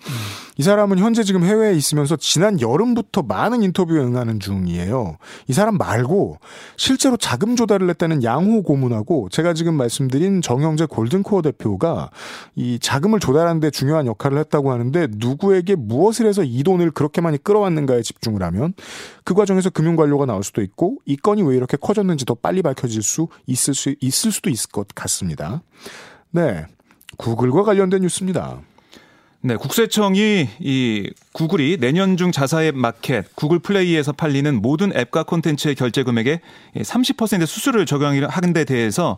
이 0.61 0.63
사람은 0.63 0.99
현재 0.99 1.23
지금 1.23 1.43
해외에 1.43 1.73
있으면서 1.73 2.15
지난 2.17 2.61
여름부터 2.61 3.23
많은 3.23 3.63
인터뷰에 3.63 3.99
응하는 3.99 4.39
중이에요. 4.39 5.17
이 5.47 5.53
사람 5.53 5.75
말고 5.75 6.37
실제로 6.77 7.17
자금 7.17 7.55
조달을 7.55 7.89
했다는 7.89 8.23
양호 8.23 8.61
고문하고 8.61 9.29
제가 9.29 9.55
지금 9.55 9.73
말씀드린 9.73 10.43
정영재 10.43 10.85
골든코어 10.85 11.41
대표가 11.41 12.11
이 12.55 12.77
자금을 12.77 13.19
조달하는데 13.19 13.71
중요한 13.71 14.05
역할을 14.05 14.37
했다고 14.37 14.71
하는데 14.71 15.07
누구에게 15.09 15.73
무엇을 15.73 16.27
해서 16.27 16.43
이 16.43 16.61
돈을 16.61 16.91
그렇게 16.91 17.21
많이 17.21 17.39
끌어왔는가에 17.39 18.03
집중을 18.03 18.43
하면 18.43 18.75
그 19.23 19.33
과정에서 19.33 19.71
금융관료가 19.71 20.27
나올 20.27 20.43
수도 20.43 20.61
있고 20.61 20.97
이 21.07 21.17
건이 21.17 21.41
왜 21.41 21.55
이렇게 21.55 21.75
커졌는지 21.75 22.25
더 22.25 22.35
빨리 22.35 22.61
밝혀질 22.61 23.01
수 23.01 23.29
있을 23.47 23.73
수 23.73 23.95
있을 23.99 24.31
수도 24.31 24.51
있을 24.51 24.69
것 24.69 24.87
같습니다. 24.93 25.63
네. 26.29 26.67
구글과 27.17 27.63
관련된 27.63 28.03
뉴스입니다. 28.03 28.61
네, 29.43 29.55
국세청이 29.55 30.49
이 30.59 31.09
구글이 31.33 31.77
내년 31.79 32.15
중 32.15 32.31
자사앱 32.31 32.75
마켓 32.75 33.25
구글 33.35 33.57
플레이에서 33.57 34.11
팔리는 34.11 34.61
모든 34.61 34.95
앱과 34.95 35.23
콘텐츠의 35.23 35.73
결제 35.73 36.03
금액에 36.03 36.41
30% 36.75 37.47
수수료를 37.47 37.87
적용하는 37.87 38.53
데 38.53 38.65
대해서 38.65 39.17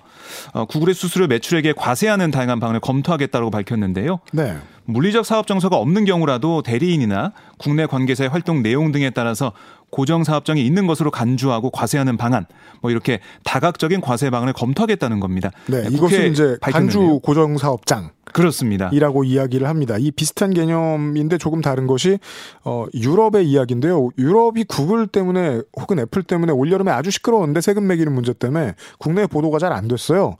어, 0.53 0.63
구글의 0.63 0.95
수수료 0.95 1.27
매출액에 1.27 1.73
과세하는 1.73 2.31
다양한 2.31 2.61
방안을 2.61 2.79
검토하겠다고 2.79 3.51
밝혔는데요. 3.51 4.21
네. 4.31 4.55
물리적 4.85 5.25
사업 5.25 5.45
정서가 5.45 5.75
없는 5.75 6.05
경우라도 6.05 6.61
대리인이나 6.61 7.33
국내 7.57 7.85
관계사의 7.85 8.29
활동 8.29 8.63
내용 8.63 8.93
등에 8.93 9.09
따라서 9.09 9.51
고정 9.89 10.23
사업장이 10.23 10.65
있는 10.65 10.87
것으로 10.87 11.11
간주하고 11.11 11.69
과세하는 11.69 12.17
방안, 12.17 12.45
뭐 12.81 12.91
이렇게 12.91 13.19
다각적인 13.43 14.01
과세 14.01 14.29
방안을 14.29 14.53
검토하겠다는 14.53 15.19
겁니다. 15.19 15.51
네, 15.67 15.83
네, 15.83 15.89
이것은 15.91 16.31
이제. 16.31 16.57
간주 16.61 17.19
고정 17.21 17.57
사업장. 17.57 18.09
그렇습니다. 18.33 18.89
이라고 18.93 19.23
이야기를 19.23 19.67
합니다. 19.67 19.97
이 19.99 20.11
비슷한 20.11 20.53
개념인데 20.53 21.37
조금 21.37 21.61
다른 21.61 21.87
것이 21.87 22.19
어 22.63 22.85
유럽의 22.93 23.47
이야기인데요. 23.49 24.09
유럽이 24.17 24.63
구글 24.67 25.07
때문에 25.07 25.61
혹은 25.79 25.99
애플 25.99 26.23
때문에 26.23 26.51
올여름에 26.51 26.91
아주 26.91 27.11
시끄러웠는데 27.11 27.61
세금 27.61 27.85
매기는 27.87 28.11
문제 28.11 28.33
때문에 28.33 28.75
국내 28.97 29.27
보도가 29.27 29.59
잘 29.59 29.73
안 29.73 29.87
됐어요. 29.87 30.37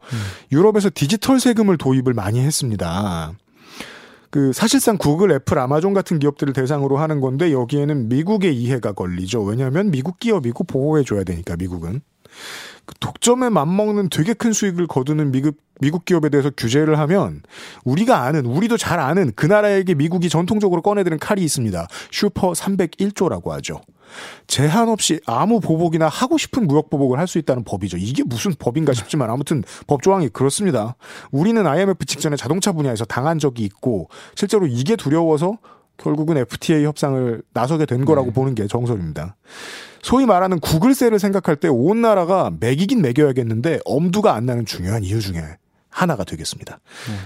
유럽에서 0.51 0.89
디지털 0.93 1.39
세금을 1.39 1.77
도입을 1.77 2.13
많이 2.13 2.39
했습니다. 2.39 3.33
그 4.29 4.51
사실상 4.53 4.97
구글, 4.97 5.31
애플, 5.31 5.59
아마존 5.59 5.93
같은 5.93 6.17
기업들을 6.17 6.53
대상으로 6.53 6.97
하는 6.97 7.19
건데 7.19 7.51
여기에는 7.51 8.09
미국의 8.09 8.55
이해가 8.55 8.93
걸리죠. 8.93 9.43
왜냐하면 9.43 9.91
미국 9.91 10.19
기업이고 10.19 10.63
보호해 10.63 11.03
줘야 11.03 11.23
되니까 11.23 11.55
미국은. 11.55 12.01
그 12.85 12.95
독점에 12.99 13.49
맞먹는 13.49 14.09
되게 14.09 14.33
큰 14.33 14.53
수익을 14.53 14.87
거두는 14.87 15.31
미국, 15.31 15.57
미국 15.79 16.05
기업에 16.05 16.29
대해서 16.29 16.49
규제를 16.55 16.99
하면 16.99 17.41
우리가 17.83 18.23
아는, 18.23 18.45
우리도 18.45 18.77
잘 18.77 18.99
아는 18.99 19.31
그 19.35 19.45
나라에게 19.45 19.95
미국이 19.95 20.29
전통적으로 20.29 20.81
꺼내드는 20.81 21.19
칼이 21.19 21.43
있습니다. 21.43 21.87
슈퍼 22.11 22.51
301조라고 22.51 23.49
하죠. 23.49 23.81
제한 24.45 24.89
없이 24.89 25.19
아무 25.25 25.59
보복이나 25.59 26.07
하고 26.07 26.37
싶은 26.37 26.67
무역 26.67 26.89
보복을 26.89 27.17
할 27.17 27.27
수 27.27 27.39
있다는 27.39 27.63
법이죠. 27.63 27.97
이게 27.97 28.21
무슨 28.23 28.53
법인가 28.53 28.93
싶지만 28.93 29.31
아무튼 29.31 29.63
법 29.87 30.03
조항이 30.03 30.29
그렇습니다. 30.29 30.95
우리는 31.31 31.65
IMF 31.65 32.05
직전에 32.05 32.35
자동차 32.35 32.73
분야에서 32.73 33.05
당한 33.05 33.39
적이 33.39 33.63
있고 33.63 34.09
실제로 34.35 34.67
이게 34.67 34.95
두려워서 34.95 35.57
결국은 35.97 36.37
FTA 36.37 36.83
협상을 36.85 37.41
나서게 37.53 37.85
된 37.85 38.05
거라고 38.05 38.31
보는 38.31 38.55
게 38.55 38.67
정설입니다. 38.67 39.35
소위 40.01 40.25
말하는 40.25 40.59
구글세를 40.59 41.19
생각할 41.19 41.55
때 41.55 41.67
온 41.69 42.01
나라가 42.01 42.51
매기긴 42.59 43.01
매겨야겠는데 43.01 43.79
엄두가 43.85 44.33
안 44.33 44.45
나는 44.45 44.65
중요한 44.65 45.03
이유 45.03 45.21
중에 45.21 45.41
하나가 45.89 46.23
되겠습니다. 46.23 46.79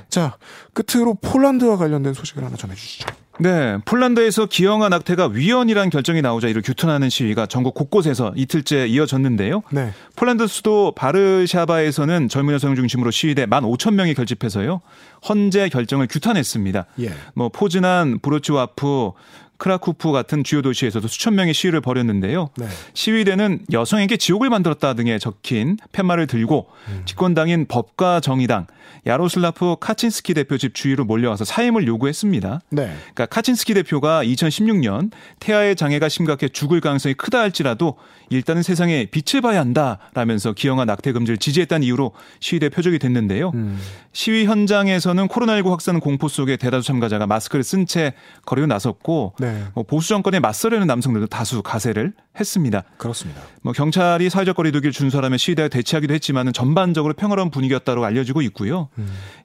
자, 0.10 0.38
끝으로 0.74 1.14
폴란드와 1.16 1.78
관련된 1.78 2.14
소식을 2.14 2.44
하나 2.44 2.56
전해주시죠. 2.58 3.08
네, 3.40 3.78
폴란드에서 3.86 4.48
기형아 4.48 4.90
낙태가 4.90 5.28
위헌이란 5.28 5.90
결정이 5.90 6.22
나오자 6.22 6.48
이를 6.48 6.62
규탄하는 6.62 7.10
시위가 7.10 7.46
전국 7.46 7.74
곳곳에서 7.74 8.34
이틀째 8.36 8.88
이어졌는데요. 8.88 9.62
네. 9.72 9.92
폴란드 10.16 10.48
수도 10.48 10.92
바르샤바에서는 10.96 12.30
젊은 12.30 12.54
여성 12.54 12.76
중심으로 12.76 13.12
시위대 13.12 13.46
1만 13.46 13.62
5천 13.64 13.94
명이 13.94 14.14
결집해서요. 14.16 14.82
헌재 15.28 15.70
결정을 15.70 16.08
규탄했습니다. 16.08 16.86
예. 17.02 17.12
뭐 17.36 17.50
포즈난, 17.50 18.20
브로치와프, 18.20 19.12
크라쿠프 19.58 20.12
같은 20.12 20.44
주요 20.44 20.62
도시에서도 20.62 21.08
수천 21.08 21.36
명이 21.36 21.54
시위를 21.54 21.82
벌였는데요. 21.82 22.50
네. 22.58 22.68
시위대는 22.94 23.66
여성에게 23.72 24.18
지옥을 24.18 24.50
만들었다 24.50 24.94
등이 24.94 25.20
적힌 25.20 25.78
팻말을 25.92 26.28
들고 26.28 26.68
집권당인 27.06 27.66
법과 27.68 28.20
정의당 28.20 28.68
야로슬라프 29.06 29.78
카친스키 29.80 30.34
대표 30.34 30.58
집 30.58 30.76
주위로 30.76 31.06
몰려와서 31.06 31.46
사임을 31.46 31.88
요구했습니다. 31.88 32.62
네. 32.72 32.94
그러니까 33.14 33.26
카친스키 33.28 33.74
대표가 33.74 34.24
2016년 34.24 35.12
태아의 35.40 35.76
장애가 35.76 36.10
심각해 36.10 36.50
죽을 36.50 36.82
가능성이 36.82 37.14
크다 37.14 37.40
할지라도 37.40 37.96
일단은 38.30 38.62
세상에 38.62 39.06
빛을 39.06 39.42
봐야 39.42 39.60
한다라면서 39.62 40.54
기형아 40.54 40.86
낙태 40.86 41.14
금지를 41.14 41.38
지지했다는 41.38 41.86
이유로 41.86 42.12
시위대 42.40 42.70
표적이 42.70 43.00
됐는데요. 43.00 43.52
음. 43.56 43.80
시위 44.18 44.46
현장에서는 44.46 45.28
코로나19 45.28 45.70
확산 45.70 46.00
공포 46.00 46.28
속에 46.28 46.58
대다수 46.58 46.88
참가자가 46.88 47.28
마스크를 47.28 47.64
쓴 47.64 47.86
채 47.86 48.14
거리로 48.48 48.66
나섰고 48.66 49.36
네. 49.40 49.64
뭐 49.76 49.84
보수 49.84 50.10
정권에 50.10 50.40
맞서려는 50.40 50.88
남성들도 50.88 51.28
다수 51.28 51.62
가세를 51.62 52.14
했습니다. 52.40 52.84
그렇습니다. 52.98 53.42
뭐 53.62 53.74
경찰이 53.74 54.32
사회적 54.32 54.56
거리두기를 54.56 54.92
준수하라며 54.92 55.38
시위대가 55.38 55.68
대치하기도 55.70 56.16
했지만은 56.16 56.52
전반적으로 56.52 57.14
평화로운 57.14 57.52
분위기였다고 57.52 58.04
알려지고 58.04 58.42
있고요. 58.42 58.90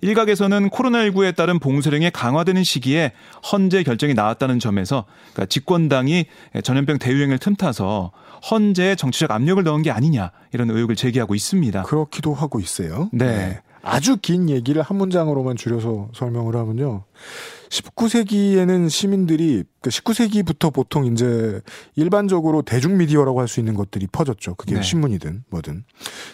일각에서는 0.00 0.70
코로나19에 0.70 1.37
따른 1.37 1.58
봉쇄령이 1.58 2.11
강화되는 2.11 2.64
시기에 2.64 3.12
헌재 3.52 3.82
결정이 3.82 4.14
나왔다는 4.14 4.58
점에서 4.58 5.04
그러니까 5.35 5.50
집권당이 5.50 6.24
전염병 6.64 6.98
대유행을 6.98 7.37
틈타서 7.37 8.11
헌재에 8.50 8.94
정치적 8.94 9.32
압력을 9.32 9.62
넣은 9.62 9.82
게 9.82 9.90
아니냐 9.90 10.30
이런 10.54 10.70
의혹을 10.70 10.96
제기하고 10.96 11.35
있습니다. 11.35 11.82
그렇기도 11.82 12.32
하고 12.32 12.58
있어요. 12.58 13.11
네. 13.12 13.61
아주 13.83 14.16
긴 14.16 14.49
얘기를 14.49 14.81
한 14.83 14.97
문장으로만 14.97 15.57
줄여서 15.57 16.11
설명을 16.14 16.57
하면요. 16.57 17.05
19세기에는 17.68 18.90
시민들이 18.90 19.64
그 19.81 19.88
19세기부터 19.88 20.73
보통 20.73 21.07
이제 21.07 21.61
일반적으로 21.97 22.61
대중 22.62 22.99
미디어라고 22.99 23.40
할 23.40 23.49
수 23.49 23.61
있는 23.61 23.75
것들이 23.75 24.07
퍼졌죠. 24.07 24.55
그게 24.55 24.75
네. 24.77 24.83
신문이든 24.83 25.45
뭐든. 25.51 25.85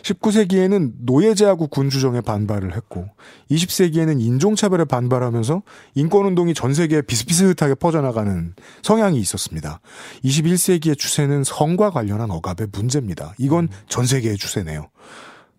19세기에는 0.02 0.92
노예제하고 1.00 1.68
군주정에 1.68 2.20
반발을 2.20 2.76
했고 2.76 3.08
20세기에는 3.50 4.20
인종차별에 4.20 4.84
반발하면서 4.84 5.62
인권운동이 5.94 6.54
전 6.54 6.74
세계에 6.74 7.02
비슷비슷하게 7.02 7.76
퍼져나가는 7.76 8.54
성향이 8.82 9.18
있었습니다. 9.20 9.80
21세기의 10.24 10.98
추세는 10.98 11.44
성과 11.44 11.90
관련한 11.90 12.30
억압의 12.30 12.68
문제입니다. 12.72 13.34
이건 13.38 13.68
전 13.88 14.06
세계의 14.06 14.36
추세네요. 14.36 14.88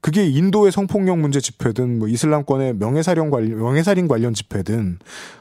그게 0.02 0.26
인도의 0.26 0.72
성폭력 0.72 1.20
문제 1.20 1.40
집회든 1.40 2.00
뭐 2.00 2.08
이슬람권의 2.08 2.76
명예살인 2.76 3.30
관련, 3.30 3.58
명예살인 3.60 4.08
관련 4.08 4.34
집회든 4.34 5.00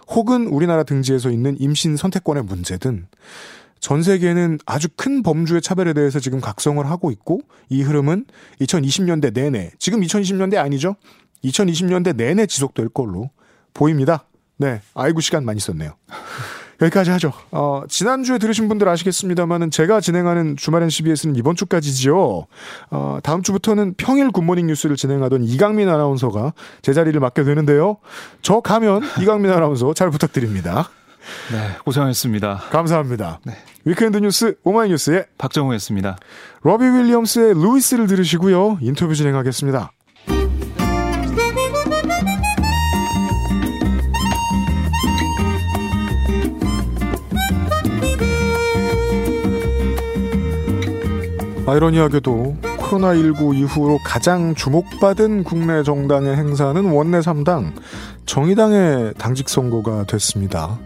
혹은 0.08 0.46
우리나라 0.48 0.82
등지에서 0.82 1.30
있는 1.30 1.56
임신 1.60 1.96
선택권의 1.96 2.44
문제든 2.44 3.06
전 3.80 4.02
세계는 4.02 4.58
아주 4.66 4.88
큰 4.96 5.22
범주의 5.22 5.62
차별에 5.62 5.92
대해서 5.92 6.18
지금 6.18 6.40
각성을 6.40 6.84
하고 6.84 7.10
있고 7.12 7.40
이 7.68 7.82
흐름은 7.82 8.26
2020년대 8.60 9.32
내내 9.32 9.70
지금 9.78 10.00
2020년대 10.00 10.56
아니죠? 10.56 10.96
2020년대 11.44 12.16
내내 12.16 12.46
지속될 12.46 12.88
걸로 12.88 13.30
보입니다. 13.74 14.24
네, 14.56 14.80
아이고 14.94 15.20
시간 15.20 15.44
많이 15.44 15.60
썼네요. 15.60 15.94
여기까지 16.80 17.10
하죠. 17.10 17.32
어, 17.50 17.82
지난주에 17.88 18.38
들으신 18.38 18.68
분들 18.68 18.88
아시겠습니다만은 18.88 19.70
제가 19.70 20.00
진행하는 20.00 20.56
주말엔 20.56 20.90
CBS는 20.90 21.36
이번 21.36 21.56
주까지지요. 21.56 22.46
어, 22.90 23.18
다음 23.22 23.42
주부터는 23.42 23.94
평일 23.96 24.30
굿모닝 24.30 24.66
뉴스를 24.68 24.96
진행하던 24.96 25.44
이강민 25.44 25.88
아나운서가 25.88 26.52
제 26.82 26.92
자리를 26.92 27.18
맡게 27.18 27.44
되는데요. 27.44 27.96
저 28.42 28.60
가면 28.60 29.02
이강민 29.20 29.50
아나운서 29.50 29.92
잘 29.94 30.10
부탁드립니다. 30.10 30.90
네, 31.52 31.76
고생하셨습니다. 31.84 32.62
감사합니다. 32.70 33.40
weekend 33.84 34.18
뉴스 34.18 34.54
오마이뉴스의 34.64 35.26
박정호였습니다. 35.36 36.16
로비 36.62 36.84
윌리엄스의 36.84 37.54
Louise를 37.54 38.06
들으시고요. 38.06 38.78
인터뷰 38.80 39.14
진행하겠습니다. 39.14 39.92
아이러니하게도 51.68 52.56
코로나19 52.62 53.54
이후로 53.54 53.98
가장 54.02 54.54
주목받은 54.54 55.44
국내 55.44 55.82
정당의 55.82 56.34
행사는 56.34 56.82
원내 56.90 57.18
3당 57.18 57.74
정의당의 58.24 59.12
당직 59.18 59.50
선거가 59.50 60.04
됐습니다. 60.04 60.78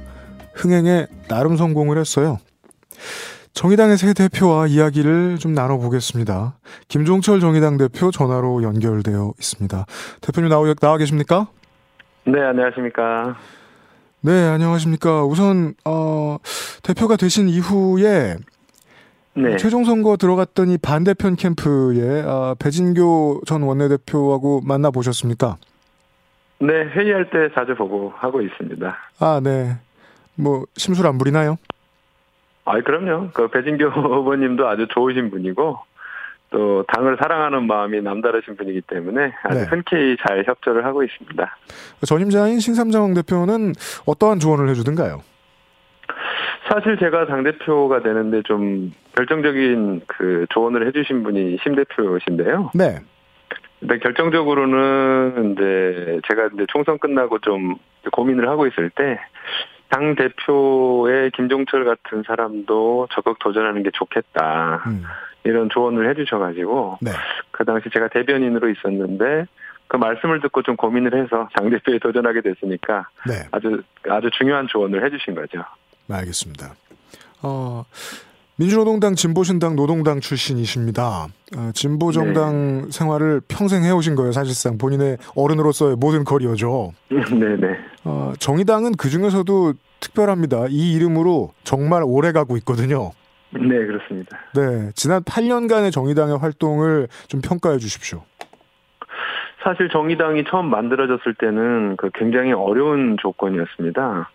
흥행에 0.55 1.07
나름 1.29 1.57
성공을 1.57 1.99
했어요. 1.99 2.39
정의당의 3.55 3.97
새 3.97 4.13
대표와 4.13 4.67
이야기를 4.67 5.39
좀 5.39 5.53
나눠보겠습니다. 5.53 6.59
김종철 6.89 7.39
정의당 7.39 7.77
대표 7.77 8.11
전화로 8.11 8.65
연결되어 8.65 9.35
있습니다. 9.39 9.87
대표님 10.21 10.51
나오, 10.51 10.75
나와 10.75 10.97
계십니까? 10.99 11.47
네, 12.27 12.41
안녕하십니까. 12.43 13.37
네, 14.23 14.49
안녕하십니까. 14.49 15.25
우선, 15.25 15.75
어, 15.85 16.39
대표가 16.83 17.15
되신 17.17 17.49
이후에 17.49 18.37
네. 19.35 19.57
최종 19.57 19.85
선거 19.85 20.17
들어갔더니 20.17 20.79
반대편 20.79 21.37
캠프에 21.37 22.23
아, 22.27 22.55
배진교 22.59 23.43
전 23.47 23.63
원내대표하고 23.63 24.61
만나 24.65 24.91
보셨습니까? 24.91 25.57
네, 26.61 26.73
회의할 26.73 27.31
때 27.31 27.49
자주 27.55 27.75
보고 27.75 28.13
하고 28.17 28.41
있습니다. 28.41 28.97
아, 29.19 29.41
네. 29.43 29.77
뭐, 30.35 30.65
심술 30.77 31.07
안 31.07 31.19
부리나요? 31.19 31.57
아, 32.65 32.81
그럼요. 32.81 33.31
그 33.33 33.49
배진교 33.49 33.87
후보님도 33.91 34.69
아주 34.69 34.87
좋으신 34.89 35.31
분이고 35.31 35.79
또 36.51 36.85
당을 36.89 37.17
사랑하는 37.21 37.67
마음이 37.67 38.03
남다르신 38.03 38.57
분이기 38.57 38.83
때문에 38.83 39.33
아주 39.43 39.61
네. 39.61 39.65
흔쾌히 39.65 40.17
잘 40.25 40.45
협조를 40.47 40.85
하고 40.85 41.03
있습니다. 41.03 41.57
전임자인 42.07 42.61
신삼장 42.61 43.15
대표는 43.15 43.73
어떠한 44.07 44.39
조언을 44.39 44.69
해주든가요? 44.69 45.23
사실 46.69 46.97
제가 46.99 47.27
당 47.27 47.43
대표가 47.43 48.03
되는데 48.03 48.43
좀 48.43 48.93
결정적인 49.17 50.03
그 50.07 50.47
조언을 50.51 50.87
해주신 50.87 51.23
분이 51.23 51.59
심 51.63 51.75
대표신데요. 51.75 52.71
네. 52.75 52.99
근데 53.81 53.99
결정적으로는 53.99 55.53
이제 55.53 56.21
제가 56.29 56.51
이제 56.55 56.67
총선 56.69 56.99
끝나고 56.99 57.41
좀 57.41 57.75
고민을 58.13 58.49
하고 58.49 58.67
있을 58.67 58.91
때 58.91 59.19
당 59.93 60.15
대표의 60.15 61.33
김종철 61.33 61.85
같은 61.85 62.23
사람도 62.27 63.09
적극 63.13 63.39
도전하는 63.39 63.83
게 63.83 63.91
좋겠다 63.93 64.83
음, 64.87 65.05
이런 65.45 65.69
조언을 65.69 66.09
해주셔가지고 66.09 66.99
네. 67.03 67.11
그 67.51 67.67
당시 67.67 67.91
제가 67.93 68.09
대변인으로 68.09 68.71
있었는데 68.71 69.45
그 69.89 69.97
말씀을 69.99 70.41
듣고 70.41 70.63
좀 70.63 70.77
고민을 70.77 71.15
해서 71.23 71.47
당 71.55 71.69
대표에 71.69 71.99
도전하게 71.99 72.41
됐으니까 72.41 73.07
네. 73.29 73.35
아주 73.51 73.83
아주 74.09 74.31
중요한 74.31 74.67
조언을 74.67 75.05
해주신 75.05 75.35
거죠. 75.35 75.63
알겠습니다. 76.15 76.75
어, 77.43 77.85
민주노동당, 78.57 79.15
진보신당, 79.15 79.77
노동당 79.77 80.21
출신이십니다. 80.21 81.27
어, 81.57 81.71
진보정당 81.75 82.91
생활을 82.91 83.41
평생 83.49 83.83
해오신 83.83 84.15
거예요, 84.15 84.33
사실상. 84.33 84.79
본인의 84.79 85.19
어른으로서의 85.35 85.97
모든 85.97 86.25
커리어죠. 86.25 86.93
네네. 87.09 87.79
어, 88.05 88.33
정의당은 88.39 88.93
그 88.93 89.09
중에서도 89.09 89.75
특별합니다. 90.01 90.67
이 90.69 90.93
이름으로 90.95 91.53
정말 91.65 92.03
오래 92.05 92.33
가고 92.33 92.57
있거든요. 92.59 93.13
네 93.51 93.87
그렇습니다. 93.87 94.39
네. 94.55 94.91
지난 94.95 95.23
8년간의 95.23 95.93
정의당의 95.93 96.39
활동을 96.39 97.09
좀 97.29 97.41
평가해 97.41 97.79
주십시오. 97.79 98.23
사실 99.63 99.89
정의당이 99.91 100.45
처음 100.49 100.67
만들어졌을 100.67 101.35
때는 101.35 101.97
그 101.97 102.11
굉장히 102.15 102.53
어려운 102.53 103.17
조건이었습니다. 103.21 104.31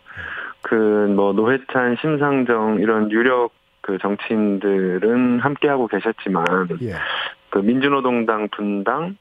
그 0.61 0.97
뭐 1.17 1.33
노회찬, 1.33 1.97
심상정 1.99 2.79
이런 2.79 3.09
유력 3.11 3.51
그 3.81 3.97
정치인들은 3.97 5.39
함께 5.39 5.67
하고 5.67 5.87
계셨지만 5.87 6.45
예. 6.83 6.93
그 7.49 7.59
민주노동당 7.59 8.49
분당 8.49 9.17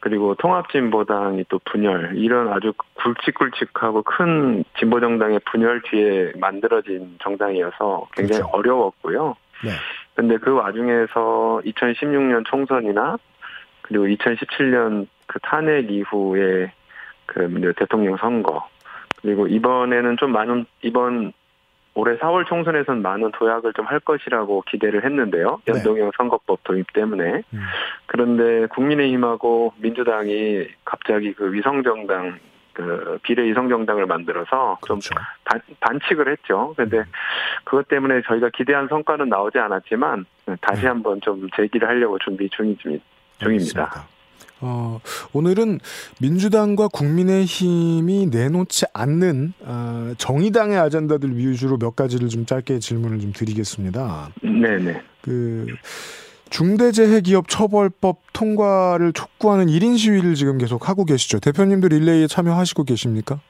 그리고 0.00 0.34
통합진보당이 0.34 1.44
또 1.48 1.60
분열 1.64 2.12
이런 2.16 2.52
아주 2.52 2.72
굵직굵직하고 2.94 4.02
큰 4.02 4.64
진보정당의 4.78 5.40
분열 5.50 5.80
뒤에 5.82 6.32
만들어진 6.36 7.16
정당이어서 7.22 8.08
굉장히 8.12 8.42
그렇죠. 8.42 8.56
어려웠고요. 8.56 9.36
네. 9.64 9.70
근데 10.14 10.36
그 10.38 10.52
와중에서 10.52 11.62
2016년 11.64 12.44
총선이나 12.46 13.18
그리고 13.82 14.06
2017년 14.06 15.06
그 15.26 15.38
탄핵 15.40 15.90
이후에 15.90 16.72
그 17.26 17.72
대통령 17.76 18.16
선거 18.16 18.68
그리고 19.22 19.46
이번에는 19.46 20.16
좀 20.16 20.32
많은 20.32 20.66
이번 20.82 21.32
올해 21.94 22.16
4월 22.18 22.46
총선에선 22.46 23.02
많은 23.02 23.32
도약을 23.32 23.72
좀 23.74 23.86
할 23.86 23.98
것이라고 24.00 24.62
기대를 24.68 25.04
했는데요. 25.04 25.60
네. 25.64 25.72
연동형 25.72 26.12
선거법 26.16 26.62
도입 26.62 26.92
때문에. 26.92 27.42
음. 27.52 27.60
그런데 28.06 28.66
국민의힘하고 28.68 29.74
민주당이 29.78 30.68
갑자기 30.84 31.32
그 31.32 31.52
위성정당 31.52 32.38
그 32.72 33.18
비례 33.22 33.42
위성정당을 33.48 34.06
만들어서 34.06 34.78
좀 34.86 35.00
그렇죠. 35.00 35.14
반, 35.44 35.60
반칙을 35.80 36.30
했죠. 36.30 36.72
근데 36.76 37.02
그것 37.64 37.88
때문에 37.88 38.22
저희가 38.22 38.50
기대한 38.50 38.86
성과는 38.86 39.28
나오지 39.28 39.58
않았지만 39.58 40.24
다시 40.60 40.82
네. 40.82 40.88
한번 40.88 41.20
좀 41.20 41.48
제기를 41.56 41.88
하려고 41.88 42.18
준비 42.20 42.48
중입니다. 42.50 42.80
중입니다. 43.38 43.82
알겠습니다. 43.82 44.19
어, 44.60 45.00
오늘은 45.32 45.78
민주당과 46.20 46.88
국민의힘이 46.88 48.26
내놓지 48.26 48.86
않는 48.92 49.52
어, 49.60 50.12
정의당의 50.18 50.78
아젠다들 50.78 51.36
위주로 51.36 51.78
몇 51.78 51.96
가지를 51.96 52.28
좀 52.28 52.46
짧게 52.46 52.78
질문을 52.78 53.20
좀 53.20 53.32
드리겠습니다. 53.32 54.30
네네. 54.42 55.00
그 55.22 55.66
중대재해기업 56.50 57.48
처벌법 57.48 58.18
통과를 58.32 59.12
촉구하는 59.12 59.66
1인 59.66 59.96
시위를 59.96 60.34
지금 60.34 60.58
계속 60.58 60.88
하고 60.88 61.04
계시죠. 61.04 61.38
대표님도 61.40 61.88
릴레이에 61.88 62.26
참여하시고 62.26 62.84
계십니까? 62.84 63.40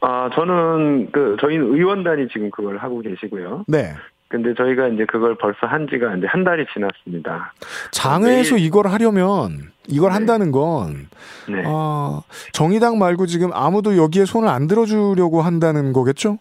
아 0.00 0.30
저는 0.34 1.10
그 1.12 1.36
저희는 1.40 1.74
의원단이 1.74 2.28
지금 2.32 2.50
그걸 2.50 2.78
하고 2.78 3.00
계시고요. 3.00 3.64
네. 3.68 3.94
근데 4.28 4.52
저희가 4.54 4.88
이제 4.88 5.06
그걸 5.06 5.36
벌써 5.38 5.66
한 5.66 5.88
지가 5.90 6.16
이제 6.16 6.26
한 6.26 6.44
달이 6.44 6.66
지났습니다. 6.74 7.54
장외에서 7.92 8.56
내일- 8.56 8.66
이걸 8.66 8.86
하려면 8.88 9.70
이걸 9.88 10.10
네. 10.10 10.14
한다는 10.14 10.52
건 10.52 11.08
네. 11.48 11.62
어, 11.66 12.22
정의당 12.52 12.98
말고 12.98 13.26
지금 13.26 13.50
아무도 13.52 13.96
여기에 13.96 14.26
손을 14.26 14.48
안 14.48 14.66
들어주려고 14.68 15.40
한다는 15.42 15.92
거겠죠? 15.92 16.38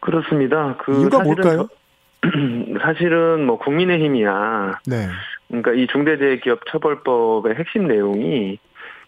그렇습니다. 0.00 0.76
그 0.78 0.92
이유가 1.00 1.18
사실은 1.18 1.24
뭘까요? 1.34 1.68
저- 1.68 2.28
사실은 2.82 3.46
뭐 3.46 3.58
국민의힘이야. 3.58 4.80
네. 4.86 5.08
그러니까 5.48 5.72
이 5.72 5.86
중대재해기업처벌법의 5.88 7.54
핵심 7.56 7.86
내용이 7.86 8.58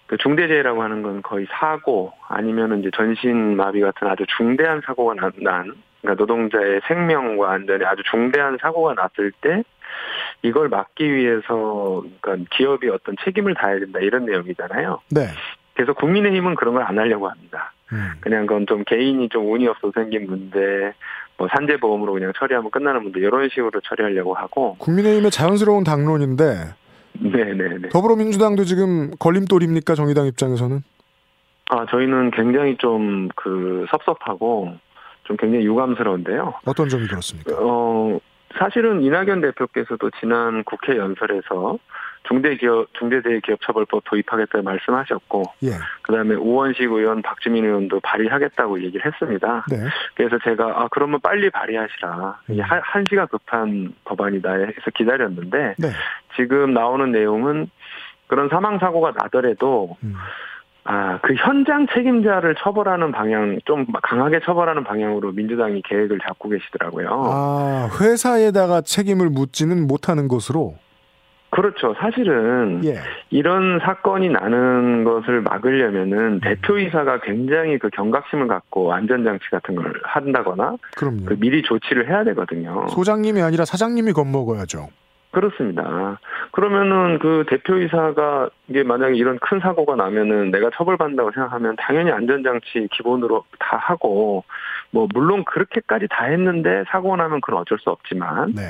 그 0.06 0.16
중대재해라고 0.18 0.82
하는 0.82 1.02
건 1.02 1.22
거의 1.22 1.46
사고 1.50 2.12
아니면 2.28 2.78
이제 2.80 2.90
전신마비 2.94 3.80
같은 3.80 4.06
아주 4.06 4.24
중대한 4.36 4.80
사고가 4.84 5.14
난, 5.14 5.32
난 5.42 5.72
그러니까 6.02 6.22
노동자의 6.22 6.80
생명과 6.86 7.50
안전에 7.52 7.84
아주 7.84 8.02
중대한 8.10 8.56
사고가 8.60 8.94
났을 8.94 9.32
때 9.40 9.64
이걸 10.42 10.68
막기 10.68 11.12
위해서 11.14 12.02
그러니까 12.20 12.48
기업이 12.56 12.88
어떤 12.88 13.16
책임을 13.24 13.54
다해야 13.54 13.80
된다 13.80 13.98
이런 14.00 14.26
내용이잖아요. 14.26 15.00
네. 15.10 15.28
그래서 15.74 15.92
국민의힘은 15.94 16.54
그런 16.54 16.74
걸 16.74 16.82
안 16.84 16.98
하려고 16.98 17.28
합니다. 17.28 17.72
음. 17.92 18.12
그냥 18.20 18.46
그건 18.46 18.66
좀 18.66 18.84
개인이 18.84 19.28
좀 19.28 19.50
운이 19.52 19.66
없어서 19.68 19.92
생긴 19.94 20.26
문제, 20.26 20.92
뭐 21.36 21.48
산재보험으로 21.54 22.12
그냥 22.14 22.32
처리하면 22.36 22.70
끝나는 22.70 23.02
문제 23.02 23.20
이런 23.20 23.48
식으로 23.48 23.80
처리하려고 23.80 24.34
하고. 24.34 24.76
국민의힘의 24.78 25.30
자연스러운 25.30 25.84
당론인데 25.84 26.74
네네네. 27.20 27.88
더불어민주당도 27.90 28.64
지금 28.64 29.10
걸림돌입니까 29.18 29.94
정의당 29.94 30.26
입장에서는? 30.26 30.82
아 31.70 31.86
저희는 31.90 32.30
굉장히 32.30 32.76
좀 32.78 33.28
그 33.36 33.86
섭섭하고 33.90 34.74
좀 35.24 35.36
굉장히 35.36 35.64
유감스러운데요. 35.66 36.54
어떤 36.64 36.88
점이 36.88 37.06
그렇습니까? 37.08 37.54
어 37.58 38.18
사실은 38.58 39.02
이낙연 39.02 39.40
대표께서도 39.40 40.10
지난 40.20 40.64
국회 40.64 40.96
연설에서 40.96 41.78
중대기업 42.28 42.88
중대재해기업처벌법 42.94 44.02
도입하겠다고 44.04 44.62
말씀하셨고 44.64 45.42
예. 45.64 45.70
그다음에 46.02 46.34
우원식 46.34 46.90
의원, 46.90 47.22
박주민 47.22 47.64
의원도 47.64 48.00
발의하겠다고 48.00 48.82
얘기를 48.82 49.06
했습니다. 49.06 49.64
네. 49.70 49.76
그래서 50.14 50.38
제가 50.42 50.82
아 50.82 50.88
그러면 50.90 51.20
빨리 51.20 51.50
발의하시라. 51.50 52.40
이게 52.50 52.62
한, 52.62 52.80
한시가 52.82 53.26
급한 53.26 53.94
법안이다 54.04 54.52
해서 54.52 54.90
기다렸는데 54.94 55.74
네. 55.78 55.88
지금 56.36 56.74
나오는 56.74 57.12
내용은 57.12 57.70
그런 58.26 58.48
사망 58.48 58.78
사고가 58.78 59.12
나더라도 59.12 59.96
음. 60.02 60.14
아, 60.86 61.18
그 61.20 61.34
현장 61.34 61.86
책임자를 61.92 62.54
처벌하는 62.58 63.10
방향, 63.10 63.58
좀 63.64 63.86
강하게 64.02 64.40
처벌하는 64.44 64.84
방향으로 64.84 65.32
민주당이 65.32 65.82
계획을 65.82 66.20
잡고 66.26 66.48
계시더라고요. 66.50 67.08
아 67.10 67.88
회사에다가 68.00 68.82
책임을 68.82 69.28
묻지는 69.30 69.86
못하는 69.86 70.28
것으로. 70.28 70.74
그렇죠. 71.50 71.94
사실은 71.98 72.82
예. 72.84 72.96
이런 73.30 73.78
사건이 73.80 74.28
나는 74.28 75.04
것을 75.04 75.40
막으려면은 75.40 76.40
대표이사가 76.40 77.20
굉장히 77.20 77.78
그 77.78 77.88
경각심을 77.88 78.46
갖고 78.46 78.92
안전장치 78.92 79.48
같은 79.50 79.74
걸 79.74 79.92
한다거나 80.04 80.76
그럼요. 80.96 81.24
그 81.24 81.36
미리 81.38 81.62
조치를 81.62 82.08
해야 82.08 82.24
되거든요. 82.24 82.86
소장님이 82.88 83.42
아니라 83.42 83.64
사장님이 83.64 84.12
겁먹어야죠. 84.12 84.88
그렇습니다. 85.36 86.18
그러면은 86.50 87.18
그 87.18 87.44
대표이사가 87.50 88.48
이게 88.68 88.82
만약에 88.82 89.16
이런 89.16 89.38
큰 89.38 89.60
사고가 89.60 89.94
나면은 89.94 90.50
내가 90.50 90.70
처벌받는다고 90.74 91.30
생각하면 91.32 91.76
당연히 91.76 92.10
안전장치 92.10 92.88
기본으로 92.92 93.44
다 93.58 93.76
하고 93.76 94.44
뭐 94.90 95.06
물론 95.12 95.44
그렇게까지 95.44 96.06
다 96.08 96.24
했는데 96.24 96.84
사고가 96.88 97.16
나면 97.16 97.42
그건 97.42 97.60
어쩔 97.60 97.78
수 97.78 97.90
없지만 97.90 98.54
네. 98.54 98.62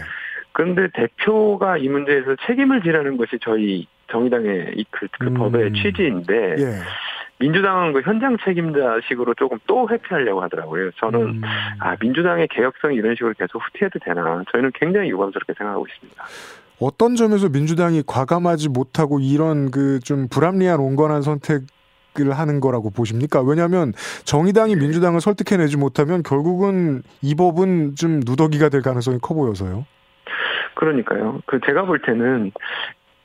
그런데 0.50 0.88
대표가 0.92 1.78
이 1.78 1.88
문제에서 1.88 2.34
책임을 2.48 2.82
지라는 2.82 3.16
것이 3.16 3.38
저희 3.40 3.86
정의당의 4.10 4.72
이 4.74 4.84
그, 4.90 5.06
그 5.20 5.28
음. 5.28 5.34
법의 5.34 5.72
취지인데 5.72 6.56
예. 6.58 6.64
민주당은 7.38 7.92
그 7.92 8.00
현장 8.00 8.36
책임자식으로 8.44 9.34
조금 9.34 9.58
또 9.66 9.88
회피하려고 9.88 10.42
하더라고요. 10.42 10.90
저는 10.92 11.20
음. 11.20 11.42
아 11.80 11.96
민주당의 12.00 12.48
개혁성이 12.48 12.96
이런 12.96 13.14
식으로 13.14 13.34
계속 13.38 13.60
후퇴해도 13.62 13.98
되나 13.98 14.42
저희는 14.52 14.72
굉장히 14.74 15.10
유감스럽게 15.10 15.52
생각하고 15.56 15.86
있습니다. 15.86 16.24
어떤 16.80 17.14
점에서 17.16 17.48
민주당이 17.48 18.02
과감하지 18.06 18.68
못하고 18.70 19.20
이런 19.20 19.70
그 19.70 20.00
좀 20.04 20.28
불합리한 20.28 20.80
온건한 20.80 21.22
선택 21.22 21.62
을 22.18 22.32
하는 22.32 22.60
거라고 22.60 22.88
보십니까? 22.88 23.42
왜냐하면 23.42 23.92
정의당이 24.24 24.76
민주당을 24.76 25.20
설득해내지 25.20 25.76
못하면 25.76 26.22
결국은 26.22 27.02
이 27.20 27.34
법은 27.34 27.94
좀 27.94 28.20
누더기가 28.24 28.70
될 28.70 28.80
가능성이 28.80 29.18
커 29.20 29.34
보여서요. 29.34 29.84
그러니까요. 30.76 31.42
그 31.44 31.60
제가 31.66 31.84
볼 31.84 32.00
때는 32.00 32.52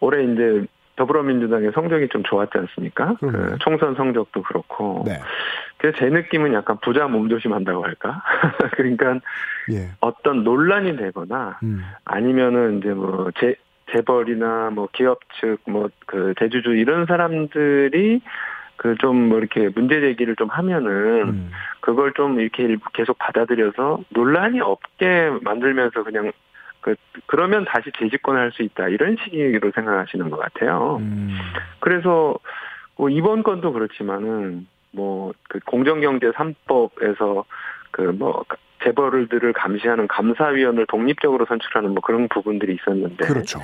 올해 0.01 0.25
이제 0.25 0.67
더불어민주당의 0.95 1.71
성적이 1.73 2.09
좀 2.09 2.23
좋았지 2.23 2.51
않습니까? 2.57 3.15
그 3.19 3.31
그럼요. 3.31 3.57
총선 3.59 3.95
성적도 3.95 4.41
그렇고. 4.43 5.03
네. 5.05 5.19
그래서 5.77 5.97
제 5.97 6.09
느낌은 6.09 6.53
약간 6.53 6.77
부자 6.81 7.07
몸조심한다고 7.07 7.83
할까? 7.83 8.21
그러니까 8.73 9.19
예. 9.71 9.89
어떤 9.99 10.43
논란이 10.43 10.97
되거나 10.97 11.59
음. 11.63 11.81
아니면은 12.05 12.79
이제 12.79 12.89
뭐 12.89 13.31
재, 13.39 13.55
재벌이나 13.91 14.69
뭐 14.71 14.87
기업 14.91 15.19
측, 15.39 15.57
뭐 15.65 15.89
그 16.11 16.33
대주주 16.35 16.75
이런 16.75 17.05
사람들이 17.05 18.21
그좀뭐 18.75 19.37
이렇게 19.37 19.69
문제 19.73 20.01
제기를 20.01 20.35
좀 20.35 20.49
하면은 20.49 21.29
음. 21.29 21.51
그걸 21.79 22.11
좀 22.13 22.39
이렇게 22.39 22.75
계속 22.93 23.17
받아들여서 23.17 24.01
논란이 24.09 24.59
없게 24.59 25.31
만들면서 25.41 26.03
그냥 26.03 26.31
그 26.81 26.95
그러면 27.27 27.65
다시 27.65 27.91
재집권을 27.97 28.39
할 28.41 28.51
수 28.51 28.63
있다 28.63 28.89
이런 28.89 29.17
식으로 29.23 29.71
생각하시는 29.73 30.29
것 30.29 30.37
같아요. 30.37 30.97
음. 30.99 31.37
그래서 31.79 32.35
뭐 32.97 33.09
이번 33.09 33.43
건도 33.43 33.71
그렇지만은 33.73 34.67
뭐 34.91 35.31
그 35.49 35.59
공정경제 35.65 36.31
3법에서 36.31 37.45
그 37.91 38.01
뭐 38.13 38.43
재벌들을 38.83 39.53
감시하는 39.53 40.07
감사위원을 40.07 40.87
독립적으로 40.87 41.45
선출하는 41.45 41.91
뭐 41.91 42.01
그런 42.01 42.27
부분들이 42.29 42.73
있었는데 42.75 43.27
그렇죠. 43.27 43.59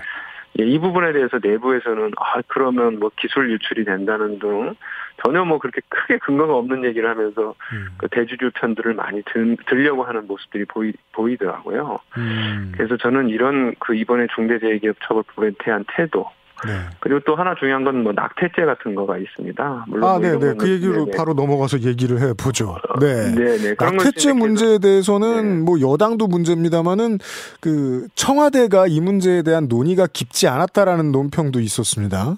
예, 0.60 0.66
이 0.66 0.80
부분에 0.80 1.14
대해서 1.14 1.40
내부에서는 1.42 2.12
아 2.18 2.42
그러면 2.48 3.00
뭐 3.00 3.12
기술 3.16 3.52
유출이 3.52 3.86
된다는 3.86 4.40
등 4.40 4.76
전혀 5.24 5.44
뭐 5.46 5.58
그렇게 5.60 5.82
크게 5.90 6.18
근거가 6.20 6.56
없는 6.56 6.84
얘기를 6.84 7.10
하면서 7.10 7.56
음. 7.74 7.88
그 7.98 8.08
대주주 8.10 8.52
편들을 8.56 8.94
많이 8.94 9.22
들, 9.24 9.58
들려고 9.68 10.04
하는 10.04 10.28
모습들이 10.28 10.66
보이, 10.66 10.94
보이더라고요. 11.12 12.00
음. 12.18 12.72
그래서 12.76 12.98
저는 12.98 13.30
이런 13.30 13.76
그 13.80 13.96
이번에 13.96 14.28
중대재해기업처벌법에 14.36 15.52
대한 15.60 15.86
태도 15.96 16.30
네. 16.66 16.72
그리고 17.00 17.20
또 17.26 17.36
하나 17.36 17.54
중요한 17.56 17.84
건 17.84 17.98
뭐 17.98 18.14
낙태죄 18.14 18.66
같은 18.66 18.96
거가 18.96 19.18
있습니다. 19.18 19.86
물론 19.88 20.10
아, 20.10 20.14
뭐 20.14 20.20
네, 20.20 20.38
네. 20.38 20.54
그 20.58 20.70
얘기로 20.70 21.06
네네. 21.06 21.18
바로 21.18 21.34
넘어가서 21.34 21.80
얘기를 21.80 22.20
해 22.22 22.34
보죠. 22.34 22.78
네. 23.00 23.34
네네. 23.34 23.76
낙태죄 23.80 24.34
문제에 24.34 24.78
대해서는 24.78 25.60
네. 25.60 25.64
뭐 25.64 25.82
여당도 25.82 26.28
문제입니다만은 26.28 27.20
그 27.60 28.08
청와대가 28.16 28.88
이 28.88 29.02
문제에 29.02 29.42
대한 29.42 29.68
논의가 29.68 30.08
깊지 30.12 30.48
않았다라는 30.48 31.12
논평도 31.12 31.60
있었습니다. 31.60 32.38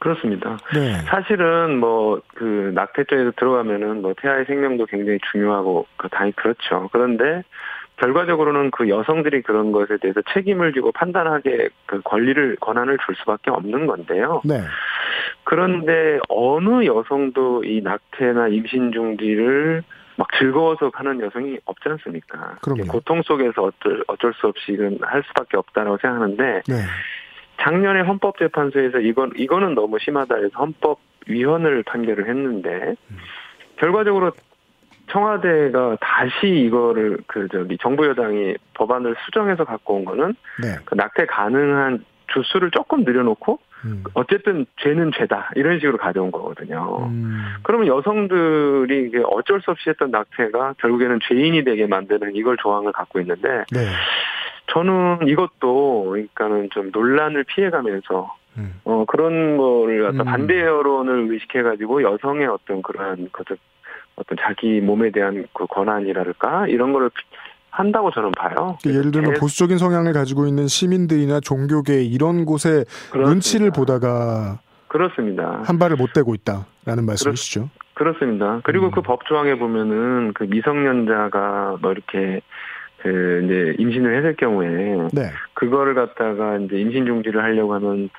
그렇습니다. 0.00 0.58
네. 0.74 1.02
사실은 1.06 1.78
뭐 1.78 2.20
그 2.40 2.72
낙태죄에서 2.74 3.32
들어가면은 3.36 4.00
뭐 4.00 4.14
태아의 4.18 4.46
생명도 4.46 4.86
굉장히 4.86 5.18
중요하고 5.30 5.86
그 5.98 6.08
당연히 6.08 6.32
그렇죠. 6.36 6.88
그런데 6.90 7.44
결과적으로는 8.00 8.70
그 8.70 8.88
여성들이 8.88 9.42
그런 9.42 9.72
것에 9.72 9.98
대해서 9.98 10.22
책임을 10.32 10.72
지고 10.72 10.90
판단하게 10.90 11.68
그 11.86 12.00
권리를 12.02 12.56
권한을 12.60 12.98
줄 13.04 13.14
수밖에 13.16 13.50
없는 13.50 13.86
건데요. 13.86 14.40
네. 14.44 14.60
그런데 15.44 16.18
어느 16.28 16.86
여성도 16.86 17.62
이 17.62 17.82
낙태나 17.82 18.48
임신 18.48 18.92
중지를 18.92 19.82
막 20.16 20.28
즐거워서 20.38 20.90
하는 20.94 21.20
여성이 21.20 21.58
없지 21.66 21.88
않습니까? 21.90 22.56
그럼요. 22.62 22.84
고통 22.84 23.22
속에서 23.22 23.64
어쩔, 23.64 24.02
어쩔 24.06 24.32
수 24.34 24.46
없이 24.46 24.72
이건 24.72 24.98
할 25.02 25.22
수밖에 25.26 25.58
없다라고 25.58 25.98
생각하는데 25.98 26.62
네. 26.66 26.74
작년에 27.60 28.00
헌법재판소에서 28.00 29.00
이건 29.00 29.32
이거는 29.36 29.74
너무 29.74 29.98
심하다 29.98 30.36
해서 30.36 30.48
헌법위헌을 30.58 31.82
판결을 31.82 32.28
했는데 32.28 32.94
결과적으로 33.76 34.32
청와대가 35.10 35.96
다시 36.00 36.46
이거를 36.46 37.18
그 37.26 37.48
저기 37.50 37.76
정부 37.78 38.06
여당이 38.06 38.54
법안을 38.74 39.16
수정해서 39.24 39.64
갖고 39.64 39.96
온 39.96 40.04
거는 40.04 40.34
네. 40.62 40.76
그 40.84 40.94
낙태 40.94 41.26
가능한 41.26 42.04
주수를 42.32 42.70
조금 42.70 43.04
늘려놓고 43.04 43.58
음. 43.84 44.04
어쨌든 44.14 44.66
죄는 44.82 45.10
죄다 45.16 45.50
이런 45.56 45.78
식으로 45.78 45.98
가져온 45.98 46.30
거거든요. 46.30 47.08
음. 47.08 47.54
그러면 47.62 47.88
여성들이 47.88 49.06
이게 49.06 49.22
어쩔 49.24 49.60
수 49.62 49.70
없이 49.70 49.88
했던 49.88 50.10
낙태가 50.10 50.74
결국에는 50.78 51.18
죄인이 51.28 51.64
되게 51.64 51.86
만드는 51.86 52.36
이걸 52.36 52.56
조항을 52.58 52.92
갖고 52.92 53.20
있는데 53.20 53.64
네. 53.72 53.88
저는 54.72 55.26
이것도 55.26 56.10
그러니까는 56.10 56.68
좀 56.70 56.90
논란을 56.92 57.44
피해가면서 57.44 58.36
음. 58.58 58.74
어 58.84 59.04
그런 59.06 59.56
거를 59.56 60.04
어떤 60.06 60.20
음. 60.20 60.24
반대 60.24 60.60
여론을 60.60 61.32
의식해가지고 61.32 62.02
여성의 62.02 62.46
어떤 62.46 62.82
그러한 62.82 63.28
그 63.32 63.44
어떤 64.20 64.36
자기 64.40 64.80
몸에 64.80 65.10
대한 65.10 65.46
그 65.54 65.66
권한이랄까 65.66 66.68
이런 66.68 66.92
거를 66.92 67.10
한다고 67.70 68.10
저는 68.10 68.32
봐요. 68.32 68.76
그 68.82 68.90
예를 68.90 69.10
들면 69.10 69.34
보수적인 69.34 69.78
성향을 69.78 70.12
가지고 70.12 70.46
있는 70.46 70.66
시민들이나 70.66 71.40
종교계 71.40 72.02
이런 72.02 72.44
곳에 72.44 72.84
그렇습니다. 73.10 73.30
눈치를 73.30 73.70
보다가 73.70 74.60
그렇습니다. 74.88 75.62
한 75.64 75.78
발을 75.78 75.96
못 75.96 76.12
떼고 76.12 76.34
있다라는 76.34 77.06
말씀이시죠. 77.06 77.70
그렇 77.94 78.14
습니다. 78.18 78.60
그리고 78.64 78.86
음. 78.86 78.90
그법 78.90 79.24
조항에 79.26 79.56
보면은 79.56 80.32
그 80.34 80.44
미성년자가 80.44 81.78
뭐 81.80 81.92
이렇게 81.92 82.40
그 83.02 83.42
이제 83.44 83.74
임신을 83.78 84.16
했을 84.16 84.36
경우에 84.36 85.08
네. 85.12 85.30
그거를 85.54 85.94
갖다가 85.94 86.56
이제 86.56 86.76
임신 86.76 87.06
중지를 87.06 87.42
하려고 87.42 87.74
하면 87.74 88.10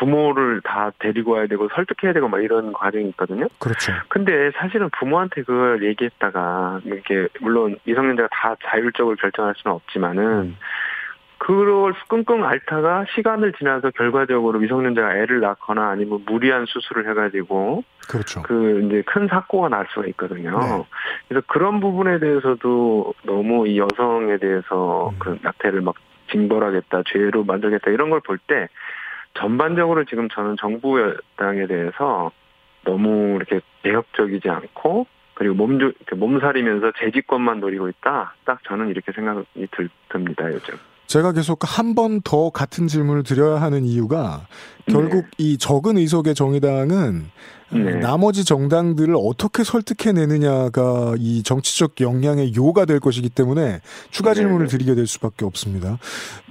부모를 0.00 0.62
다 0.62 0.90
데리고 0.98 1.32
와야 1.32 1.46
되고 1.46 1.68
설득해야 1.74 2.14
되고 2.14 2.26
막 2.26 2.42
이런 2.42 2.72
과정이 2.72 3.10
있거든요. 3.10 3.46
그렇죠. 3.58 3.92
근데 4.08 4.50
사실은 4.56 4.88
부모한테 4.98 5.42
그걸 5.42 5.84
얘기했다가 5.84 6.80
이렇게 6.84 7.28
물론 7.40 7.76
미성년자가 7.84 8.28
다 8.32 8.56
자율적으로 8.64 9.16
결정할 9.16 9.54
수는 9.58 9.74
없지만은 9.76 10.22
음. 10.24 10.56
그걸 11.36 11.94
끙끙 12.08 12.44
앓다가 12.44 13.06
시간을 13.14 13.52
지나서 13.54 13.90
결과적으로 13.90 14.58
미성년자가 14.58 15.16
애를 15.16 15.40
낳거나 15.40 15.90
아니면 15.90 16.22
무리한 16.26 16.64
수술을 16.66 17.08
해가지고 17.10 17.84
그렇죠. 18.08 18.42
그 18.42 18.82
이제 18.84 19.02
큰 19.06 19.28
사고가 19.28 19.68
날 19.68 19.86
수가 19.92 20.06
있거든요. 20.08 20.58
네. 20.58 20.84
그래서 21.28 21.44
그런 21.46 21.80
부분에 21.80 22.18
대해서도 22.20 23.14
너무 23.24 23.66
이 23.68 23.78
여성에 23.78 24.38
대해서 24.38 25.10
음. 25.10 25.16
그 25.18 25.38
낙태를 25.42 25.82
막 25.82 25.94
징벌하겠다, 26.30 27.02
죄로 27.06 27.44
만들겠다 27.44 27.90
이런 27.90 28.08
걸 28.08 28.20
볼 28.20 28.38
때 28.38 28.68
전반적으로 29.34 30.04
지금 30.04 30.28
저는 30.28 30.56
정부 30.60 31.00
여당에 31.00 31.66
대해서 31.66 32.30
너무 32.84 33.36
이렇게 33.36 33.60
개혁적이지 33.82 34.48
않고 34.48 35.06
그리고 35.34 35.54
몸 35.54 35.78
몸살이면서 36.14 36.92
재집권만 36.98 37.60
노리고 37.60 37.88
있다. 37.88 38.34
딱 38.44 38.62
저는 38.64 38.88
이렇게 38.88 39.12
생각이 39.12 39.66
들, 39.70 39.88
듭니다 40.10 40.52
요즘. 40.52 40.74
제가 41.10 41.32
계속 41.32 41.58
한 41.62 41.94
번 41.96 42.20
더 42.22 42.50
같은 42.50 42.86
질문을 42.86 43.24
드려야 43.24 43.60
하는 43.60 43.84
이유가 43.84 44.46
결국 44.86 45.24
이 45.38 45.58
적은 45.58 45.98
의석의 45.98 46.36
정의당은 46.36 47.26
네. 47.72 47.94
나머지 47.96 48.44
정당들을 48.44 49.16
어떻게 49.18 49.64
설득해내느냐가 49.64 51.14
이 51.18 51.42
정치적 51.42 52.00
역량의 52.00 52.54
요가 52.54 52.84
될 52.84 53.00
것이기 53.00 53.28
때문에 53.28 53.80
추가 54.12 54.30
네, 54.30 54.36
질문을 54.36 54.66
네. 54.66 54.70
드리게 54.70 54.94
될 54.94 55.08
수밖에 55.08 55.44
없습니다. 55.44 55.98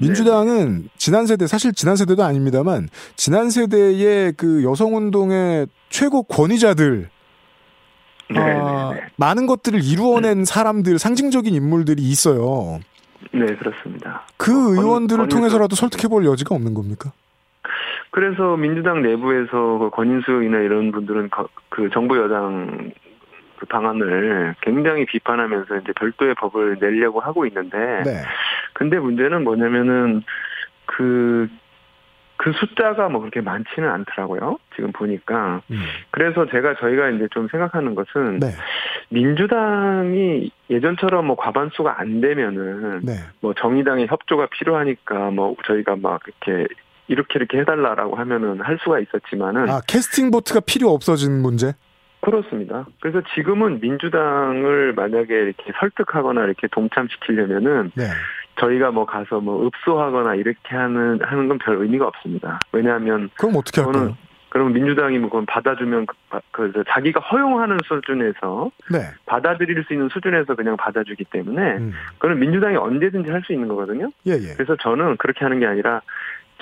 민주당은 0.02 0.90
지난 0.98 1.26
세대 1.26 1.48
사실 1.48 1.74
지난 1.74 1.96
세대도 1.96 2.22
아닙니다만 2.22 2.90
지난 3.16 3.50
세대의 3.50 4.34
그 4.34 4.66
여성 4.66 4.98
운동의 4.98 5.68
최고 5.90 6.24
권위자들 6.24 7.10
네, 8.32 8.40
아, 8.40 8.92
네, 8.94 9.00
네. 9.00 9.08
많은 9.16 9.46
것들을 9.46 9.82
이루어낸 9.86 10.44
사람들 10.44 11.00
상징적인 11.00 11.56
인물들이 11.56 12.04
있어요. 12.04 12.82
네, 13.32 13.46
그렇습니다. 13.56 14.24
그 14.38 14.52
권- 14.54 14.78
의원들을 14.84 15.26
권위자- 15.26 15.30
통해서라도 15.30 15.76
설득해볼 15.76 16.26
여지가 16.26 16.56
없는 16.56 16.74
겁니까? 16.74 17.12
그래서 18.12 18.58
민주당 18.58 19.02
내부에서 19.02 19.78
그 19.78 19.90
권인수이나 19.92 20.60
이런 20.60 20.92
분들은 20.92 21.30
거- 21.30 21.50
그 21.70 21.90
정부 21.92 22.18
여당 22.18 22.92
그 23.58 23.66
방안을 23.66 24.56
굉장히 24.62 25.06
비판하면서 25.06 25.78
이제 25.78 25.92
별도의 25.94 26.34
법을 26.36 26.78
내려고 26.80 27.20
하고 27.20 27.46
있는데, 27.46 27.78
네. 28.06 28.22
근데 28.74 28.98
문제는 29.00 29.44
뭐냐면은 29.44 30.24
그, 30.86 31.50
그 32.42 32.54
숫자가 32.54 33.10
뭐 33.10 33.20
그렇게 33.20 33.42
많지는 33.42 33.90
않더라고요. 33.90 34.60
지금 34.74 34.94
보니까. 34.94 35.62
음. 35.72 35.82
그래서 36.10 36.48
제가 36.50 36.76
저희가 36.80 37.10
이제 37.10 37.28
좀 37.32 37.50
생각하는 37.50 37.96
것은 37.96 38.40
네. 38.40 38.48
민주당이 39.10 40.50
예전처럼 40.70 41.28
뭐 41.28 41.36
과반수가 41.36 42.00
안 42.00 42.22
되면은 42.22 43.02
네. 43.04 43.16
뭐 43.42 43.54
정의당의 43.54 44.08
협조가 44.08 44.48
필요하니까 44.52 45.32
뭐 45.32 45.58
저희가 45.66 45.98
막 45.98 46.22
이렇게 46.26 46.74
이렇게 47.10 47.34
이렇게 47.36 47.60
해달라라고 47.60 48.16
하면은 48.16 48.62
할 48.62 48.80
수가 48.84 49.00
있었지만은 49.00 49.70
아, 49.70 49.82
캐스팅 49.86 50.32
보트가 50.32 50.62
필요 50.62 50.92
없어진 50.92 51.42
문제? 51.42 51.74
그렇습니다. 52.22 52.86
그래서 53.02 53.22
지금은 53.36 53.82
민주당을 53.82 54.94
만약에 54.94 55.34
이렇게 55.34 55.74
설득하거나 55.78 56.46
이렇게 56.46 56.68
동참시키려면은 56.68 57.92
네. 57.96 58.06
저희가 58.60 58.92
뭐 58.92 59.06
가서 59.06 59.40
뭐 59.40 59.66
읍소하거나 59.68 60.36
이렇게 60.36 60.76
하는 60.76 61.20
하는 61.22 61.48
건 61.48 61.58
별 61.60 61.78
의미가 61.82 62.08
없습니다. 62.08 62.60
왜냐하면 62.72 63.30
그럼 63.38 63.56
어떻게 63.58 63.82
할까요? 63.82 64.16
그러면 64.50 64.74
민주당이 64.74 65.20
뭐 65.20 65.30
그건 65.30 65.46
받아주면 65.46 66.08
그, 66.08 66.40
그 66.52 66.84
자기가 66.88 67.20
허용하는 67.20 67.78
수준에서 67.86 68.72
네. 68.92 69.00
받아들일 69.28 69.84
수 69.84 69.94
있는 69.94 70.10
수준에서 70.10 70.56
그냥 70.56 70.76
받아주기 70.76 71.26
때문에 71.26 71.78
음. 71.78 71.94
그건 72.18 72.40
민주당이 72.40 72.76
언제든지 72.76 73.30
할 73.30 73.44
수 73.46 73.54
있는 73.54 73.68
거거든요. 73.68 74.10
예, 74.26 74.32
예. 74.32 74.54
그래서 74.56 74.76
저는 74.78 75.18
그렇게 75.18 75.46
하는 75.46 75.60
게 75.60 75.68
아니라 75.68 76.02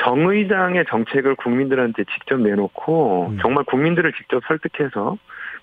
정의당의 0.02 0.86
정책을 0.90 1.36
국민들한테 1.36 2.04
직접 2.14 2.40
내놓고 2.40 3.30
음. 3.32 3.38
정말 3.42 3.64
국민들을 3.64 4.12
직접 4.14 4.44
설득해서 4.48 5.18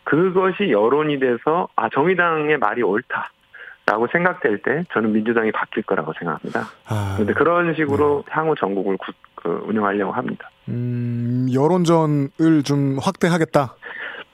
그것이 0.04 0.70
여론이 0.70 1.20
돼서 1.20 1.68
아 1.76 1.88
정의당의 1.90 2.58
말이 2.58 2.82
옳다 2.82 3.30
라고 3.86 4.06
생각될 4.10 4.62
때 4.62 4.84
저는 4.94 5.12
민주당이 5.12 5.52
바뀔 5.52 5.82
거라고 5.82 6.12
생각합니다. 6.18 6.68
아, 6.86 7.12
그런데 7.16 7.34
그런 7.34 7.74
식으로 7.74 8.24
향후 8.30 8.54
전국을 8.58 8.96
구- 8.96 9.12
그 9.34 9.62
운영하려고 9.68 10.12
합니다. 10.12 10.50
음, 10.68 11.46
여론전을 11.52 12.62
좀 12.64 12.96
확대하겠다. 12.98 13.74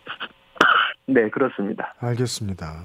네 1.06 1.28
그렇습니다. 1.30 1.94
알겠습니다. 1.98 2.84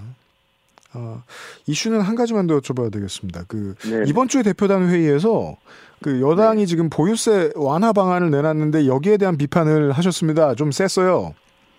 아, 0.93 1.23
이슈는 1.67 2.01
한 2.01 2.15
가지만 2.15 2.47
더 2.47 2.57
여쭤봐야 2.57 2.91
되겠습니다. 2.91 3.41
그 3.47 3.75
네. 3.87 4.03
이번 4.07 4.27
주에 4.27 4.41
대표단 4.41 4.89
회의에서 4.89 5.57
그 6.01 6.19
여당이 6.21 6.65
지금 6.65 6.89
보유세 6.89 7.51
완화 7.55 7.93
방안을 7.93 8.31
내놨는데 8.31 8.87
여기에 8.87 9.17
대한 9.17 9.37
비판을 9.37 9.91
하셨습니다. 9.91 10.55
좀 10.55 10.71
셌어요. 10.71 11.35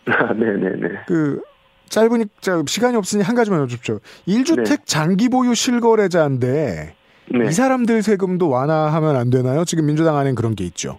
네네네. 0.07 1.05
그 1.09 1.41
짧으니까 1.89 2.63
시간이 2.67 2.97
없으니 2.97 3.23
한 3.23 3.35
가지만 3.35 3.61
여쭙죠. 3.63 4.01
1주택 4.29 4.65
네. 4.65 4.77
장기 4.85 5.29
보유 5.29 5.55
실거래자인데 5.55 6.95
네. 7.29 7.47
이 7.47 7.51
사람들 7.53 8.03
세금도 8.03 8.49
완화하면 8.49 9.17
안 9.17 9.31
되나요? 9.31 9.65
지금 9.65 9.87
민주당 9.87 10.17
안엔 10.17 10.35
그런 10.35 10.55
게 10.55 10.65
있죠. 10.65 10.99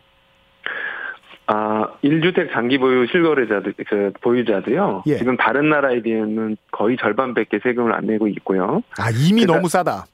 아, 1.49 1.87
1주택 2.03 2.51
장기 2.51 2.77
보유 2.77 3.07
실거래자들, 3.07 3.73
그, 3.87 4.11
보유자도요. 4.21 5.03
예. 5.07 5.17
지금 5.17 5.37
다른 5.37 5.69
나라에 5.69 6.01
비해는 6.01 6.57
거의 6.71 6.97
절반밖에 6.97 7.59
세금을 7.63 7.93
안 7.93 8.05
내고 8.05 8.27
있고요. 8.27 8.81
아 8.99 9.09
이미 9.11 9.41
그러니까- 9.41 9.53
너무 9.53 9.69
싸다. 9.69 10.05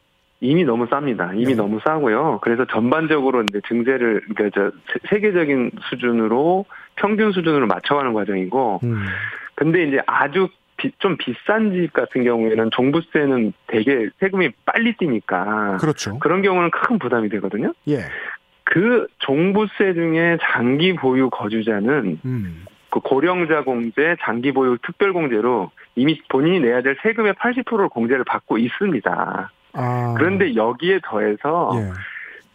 이미 0.41 0.63
너무 0.65 0.86
쌉니다. 0.88 1.32
이미 1.36 1.45
네. 1.47 1.55
너무 1.55 1.80
싸고요. 1.86 2.39
그래서 2.43 2.65
전반적으로 2.69 3.43
이제 3.43 3.61
증세를, 3.67 4.21
그러니까 4.36 4.49
저 4.53 4.71
세- 4.91 5.15
세계적인 5.15 5.71
수준으로 5.89 6.65
평균 6.97 7.32
수준으로 7.32 7.65
맞춰가는 7.65 8.13
과정이고, 8.13 8.82
음. 8.84 9.05
근데 9.55 9.88
이제 9.88 9.99
아주 10.05 10.49
비- 10.84 10.91
좀 10.99 11.15
비싼 11.17 11.71
집 11.71 11.93
같은 11.93 12.23
경우에는 12.25 12.69
종부세는 12.71 13.53
되게 13.67 14.09
세금이 14.19 14.49
빨리 14.65 14.93
뛰니까 14.97 15.77
그렇죠. 15.79 16.19
그런 16.19 16.41
경우는 16.41 16.71
큰 16.71 16.99
부담이 16.99 17.29
되거든요. 17.29 17.73
예. 17.88 17.99
그 18.65 19.07
종부세 19.19 19.93
중에 19.93 20.38
장기 20.41 20.93
보유 20.93 21.29
거주자는 21.29 22.19
음. 22.25 22.65
그 22.89 22.99
고령자 22.99 23.63
공제, 23.63 24.15
장기 24.21 24.51
보유 24.51 24.77
특별 24.86 25.13
공제로 25.13 25.71
이미 25.95 26.19
본인이 26.29 26.59
내야 26.59 26.81
될 26.81 26.97
세금의 27.01 27.34
80%를 27.34 27.88
공제를 27.89 28.23
받고 28.25 28.57
있습니다. 28.57 29.51
아. 29.73 30.13
그런데 30.17 30.55
여기에 30.55 30.99
더해서 31.03 31.71
예. 31.75 31.89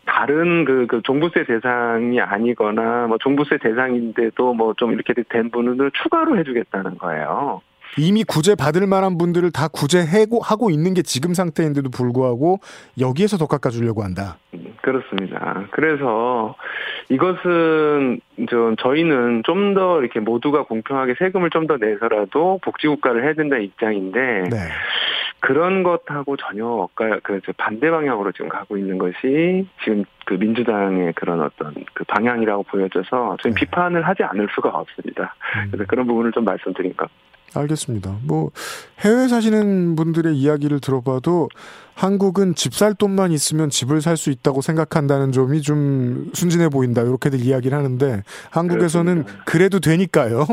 다른 0.06 0.64
그, 0.64 0.86
그 0.86 1.02
종부세 1.02 1.44
대상이 1.44 2.18
아니거나 2.20 3.06
뭐 3.08 3.18
종부세 3.18 3.58
대상인데도 3.58 4.54
뭐 4.54 4.72
좀 4.78 4.92
이렇게 4.92 5.12
된 5.28 5.50
분을 5.50 5.90
추가로 6.02 6.38
해주겠다는 6.38 6.96
거예요. 6.98 7.60
이미 7.98 8.24
구제 8.24 8.54
받을 8.54 8.86
만한 8.86 9.18
분들을 9.18 9.50
다 9.52 9.68
구제하고 9.68 10.40
하고 10.40 10.70
있는 10.70 10.94
게 10.94 11.02
지금 11.02 11.34
상태인데도 11.34 11.90
불구하고 11.90 12.60
여기에서 12.98 13.36
더 13.36 13.46
깎아주려고 13.46 14.02
한다. 14.02 14.38
그렇습니다. 14.82 15.66
그래서 15.70 16.54
이것은 17.10 18.20
좀 18.48 18.76
저희는 18.76 19.42
좀 19.44 19.74
더 19.74 20.00
이렇게 20.00 20.18
모두가 20.20 20.64
공평하게 20.64 21.14
세금을 21.18 21.50
좀 21.50 21.66
더 21.66 21.76
내서라도 21.76 22.58
복지국가를 22.62 23.22
해야 23.24 23.34
된다는 23.34 23.64
입장인데 23.64 24.44
네. 24.50 24.56
그런 25.40 25.82
것하고 25.82 26.36
전혀 26.36 26.88
그 26.94 27.40
반대 27.58 27.90
방향으로 27.90 28.32
지금 28.32 28.48
가고 28.48 28.78
있는 28.78 28.96
것이 28.98 29.68
지금 29.84 30.04
그 30.24 30.34
민주당의 30.34 31.12
그런 31.14 31.42
어떤 31.42 31.74
그 31.92 32.04
방향이라고 32.04 32.62
보여져서 32.64 33.36
저희 33.42 33.52
네. 33.52 33.60
비판을 33.60 34.06
하지 34.06 34.22
않을 34.22 34.48
수가 34.54 34.70
없습니다. 34.70 35.34
음, 35.56 35.68
그래서 35.70 35.84
그런 35.86 36.06
부분을 36.06 36.32
좀 36.32 36.44
말씀드린 36.44 36.96
것. 36.96 37.10
알겠습니다. 37.54 38.18
뭐 38.24 38.50
해외 39.00 39.26
사시는 39.28 39.96
분들의 39.96 40.36
이야기를 40.36 40.80
들어봐도 40.80 41.48
한국은 41.94 42.54
집 42.54 42.74
살 42.74 42.94
돈만 42.94 43.32
있으면 43.32 43.70
집을 43.70 44.00
살 44.02 44.16
수 44.16 44.30
있다고 44.30 44.60
생각한다는 44.60 45.32
점이 45.32 45.62
좀 45.62 46.30
순진해 46.34 46.68
보인다. 46.68 47.02
이렇게들 47.02 47.40
이야기를 47.40 47.76
하는데 47.76 48.22
한국에서는 48.50 49.22
그렇습니다. 49.24 49.44
그래도 49.44 49.80
되니까요. 49.80 50.46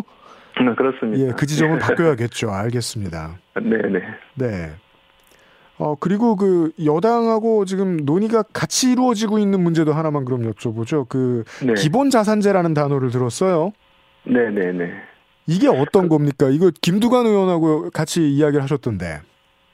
네, 0.57 0.73
그렇습니다. 0.77 1.23
예, 1.23 1.31
그 1.37 1.45
지점은 1.45 1.79
바뀌어야겠죠. 1.79 2.49
알겠습니다. 2.49 3.37
네 3.61 3.77
네. 3.89 3.99
네. 4.35 4.71
어, 5.77 5.95
그리고 5.99 6.37
그 6.37 6.71
여당하고 6.83 7.65
지금 7.65 7.97
논의가 8.05 8.43
같이 8.53 8.93
이루어지고 8.93 9.39
있는 9.39 9.59
문제도 9.61 9.91
하나만 9.91 10.23
그럼 10.23 10.49
여쭤보죠. 10.49 11.07
그 11.09 11.43
네. 11.61 11.73
기본 11.73 12.09
자산제라는 12.09 12.73
단어를 12.73 13.11
들었어요. 13.11 13.73
네 14.23 14.49
네 14.49 14.71
네. 14.71 14.91
이게 15.47 15.67
어떤 15.67 16.09
겁니까? 16.09 16.49
이거 16.49 16.71
김두관 16.81 17.25
의원하고 17.25 17.89
같이 17.91 18.29
이야기를 18.29 18.63
하셨던데. 18.63 19.21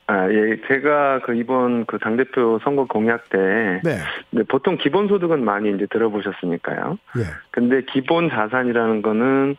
아, 0.07 0.29
예, 0.29 0.59
제가 0.67 1.21
그 1.21 1.35
이번 1.35 1.85
그 1.85 1.97
당대표 1.97 2.59
선거 2.63 2.85
공약 2.85 3.29
때, 3.29 3.37
네. 3.83 3.97
네, 4.31 4.43
보통 4.43 4.77
기본소득은 4.77 5.45
많이 5.45 5.69
이제 5.73 5.87
들어보셨으니까요. 5.89 6.97
예. 7.17 7.21
근데 7.51 7.83
기본 7.89 8.29
자산이라는 8.29 9.01
거는 9.03 9.55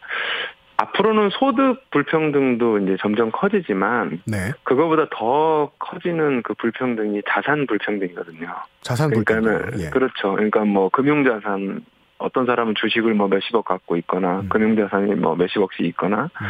앞으로는 0.76 1.30
소득 1.30 1.90
불평등도 1.90 2.78
이제 2.80 2.96
점점 3.00 3.30
커지지만 3.30 4.20
네. 4.26 4.52
그거보다 4.64 5.06
더 5.10 5.70
커지는 5.78 6.42
그 6.42 6.54
불평등이 6.54 7.22
자산 7.28 7.66
불평등이거든요. 7.66 8.48
자산 8.82 9.10
불평등. 9.10 9.44
그러니까는 9.44 9.80
예. 9.86 9.90
그렇죠. 9.90 10.32
그러니까 10.32 10.64
뭐 10.64 10.88
금융자산 10.90 11.84
어떤 12.22 12.46
사람은 12.46 12.74
주식을 12.76 13.14
뭐 13.14 13.28
몇십억 13.28 13.64
갖고 13.66 13.96
있거나 13.96 14.40
음. 14.40 14.48
금융자산이 14.48 15.14
뭐 15.16 15.36
몇십억씩 15.36 15.84
있거나 15.86 16.24
음. 16.24 16.46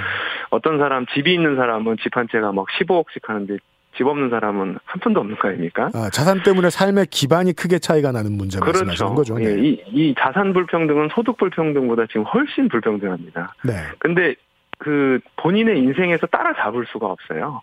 어떤 0.51 0.79
사람 0.79 1.07
집이 1.07 1.33
있는 1.35 1.57
사람은 1.57 1.97
집 2.03 2.13
한 2.17 2.29
채가 2.31 2.53
막 2.53 2.67
15억씩 2.79 3.27
하는데 3.27 3.57
집 3.97 4.07
없는 4.07 4.31
사람은 4.31 4.79
한 4.85 5.01
푼도 5.01 5.21
없는 5.21 5.37
거 5.37 5.49
아닙니까? 5.49 5.91
아, 5.95 6.09
자산 6.11 6.43
때문에 6.43 6.71
삶의 6.71 7.07
기반이 7.07 7.53
크게 7.53 7.79
차이가 7.79 8.11
나는 8.11 8.37
문제 8.37 8.59
말씀하시는 8.59 9.15
그렇죠. 9.15 9.35
거죠. 9.35 9.45
예, 9.45 9.55
네. 9.55 9.63
이, 9.63 9.83
이 9.89 10.15
자산 10.19 10.53
불평등은 10.53 11.09
소득 11.15 11.37
불평등보다 11.37 12.07
지금 12.07 12.23
훨씬 12.23 12.69
불평등합니다. 12.69 13.55
네. 13.65 13.73
근데 13.99 14.35
그 14.79 15.21
본인의 15.37 15.79
인생에서 15.79 16.27
따라잡을 16.27 16.87
수가 16.87 17.07
없어요. 17.07 17.63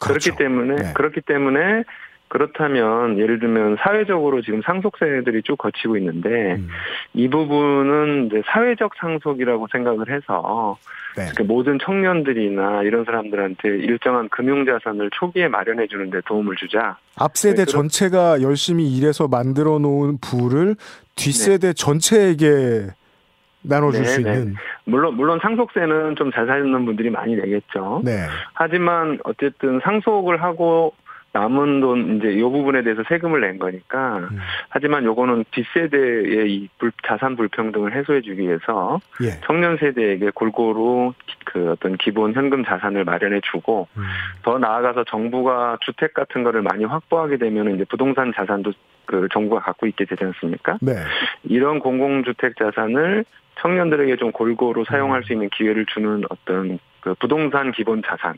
그렇 0.00 0.14
그렇죠. 0.14 0.30
기 0.32 0.36
때문에 0.36 0.76
네. 0.76 0.92
그렇기 0.94 1.22
때문에 1.22 1.84
그렇다면 2.30 3.18
예를 3.18 3.40
들면 3.40 3.76
사회적으로 3.80 4.40
지금 4.40 4.62
상속세들이 4.62 5.42
쭉 5.42 5.56
거치고 5.58 5.96
있는데 5.96 6.54
음. 6.54 6.68
이 7.12 7.28
부분은 7.28 8.26
이제 8.26 8.42
사회적 8.46 8.92
상속이라고 9.00 9.66
생각을 9.72 10.08
해서 10.08 10.78
네. 11.16 11.24
그 11.36 11.42
모든 11.42 11.80
청년들이나 11.80 12.84
이런 12.84 13.04
사람들한테 13.04 13.68
일정한 13.68 14.28
금융 14.28 14.64
자산을 14.64 15.10
초기에 15.12 15.48
마련해 15.48 15.88
주는데 15.88 16.20
도움을 16.26 16.54
주자. 16.54 16.96
앞세대 17.16 17.64
네, 17.64 17.64
전체가 17.64 18.42
열심히 18.42 18.96
일해서 18.96 19.26
만들어 19.26 19.80
놓은 19.80 20.18
부를 20.20 20.76
뒷세대 21.16 21.72
전체에게 21.72 22.86
나눠줄 23.62 24.02
네, 24.02 24.08
수 24.08 24.22
네. 24.22 24.32
있는. 24.32 24.54
물론 24.84 25.16
물론 25.16 25.40
상속세는 25.42 26.14
좀 26.14 26.30
잘 26.30 26.46
사는 26.46 26.84
분들이 26.84 27.10
많이 27.10 27.34
내겠죠. 27.34 28.02
네. 28.04 28.26
하지만 28.54 29.18
어쨌든 29.24 29.80
상속을 29.82 30.40
하고 30.40 30.94
남은 31.32 31.80
돈 31.80 32.16
이제 32.16 32.32
이 32.32 32.40
부분에 32.42 32.82
대해서 32.82 33.02
세금을 33.08 33.40
낸 33.40 33.58
거니까 33.58 34.18
음. 34.18 34.38
하지만 34.68 35.04
요거는 35.04 35.44
뒷세대의 35.52 36.52
이 36.52 36.68
불- 36.78 36.90
자산 37.06 37.36
불평등을 37.36 37.94
해소해 37.94 38.20
주기 38.20 38.42
위해서 38.42 39.00
예. 39.22 39.40
청년 39.46 39.76
세대에게 39.76 40.30
골고루 40.34 41.12
그 41.44 41.70
어떤 41.70 41.96
기본 41.96 42.34
현금 42.34 42.64
자산을 42.64 43.04
마련해 43.04 43.40
주고 43.52 43.86
음. 43.96 44.02
더 44.42 44.58
나아가서 44.58 45.04
정부가 45.04 45.78
주택 45.82 46.14
같은 46.14 46.42
거를 46.42 46.62
많이 46.62 46.84
확보하게 46.84 47.36
되면 47.36 47.74
이제 47.74 47.84
부동산 47.88 48.32
자산도 48.34 48.72
그 49.06 49.28
정부가 49.32 49.60
갖고 49.60 49.86
있게 49.86 50.04
되지 50.04 50.24
않습니까? 50.24 50.78
네. 50.80 50.92
이런 51.44 51.78
공공주택 51.78 52.56
자산을 52.56 53.24
청년들에게 53.62 54.16
좀 54.16 54.32
골고루 54.32 54.80
음. 54.80 54.84
사용할 54.88 55.22
수 55.24 55.32
있는 55.32 55.48
기회를 55.50 55.86
주는 55.86 56.22
어떤 56.30 56.78
그 57.00 57.14
부동산 57.14 57.72
기본 57.72 58.02
자산 58.06 58.34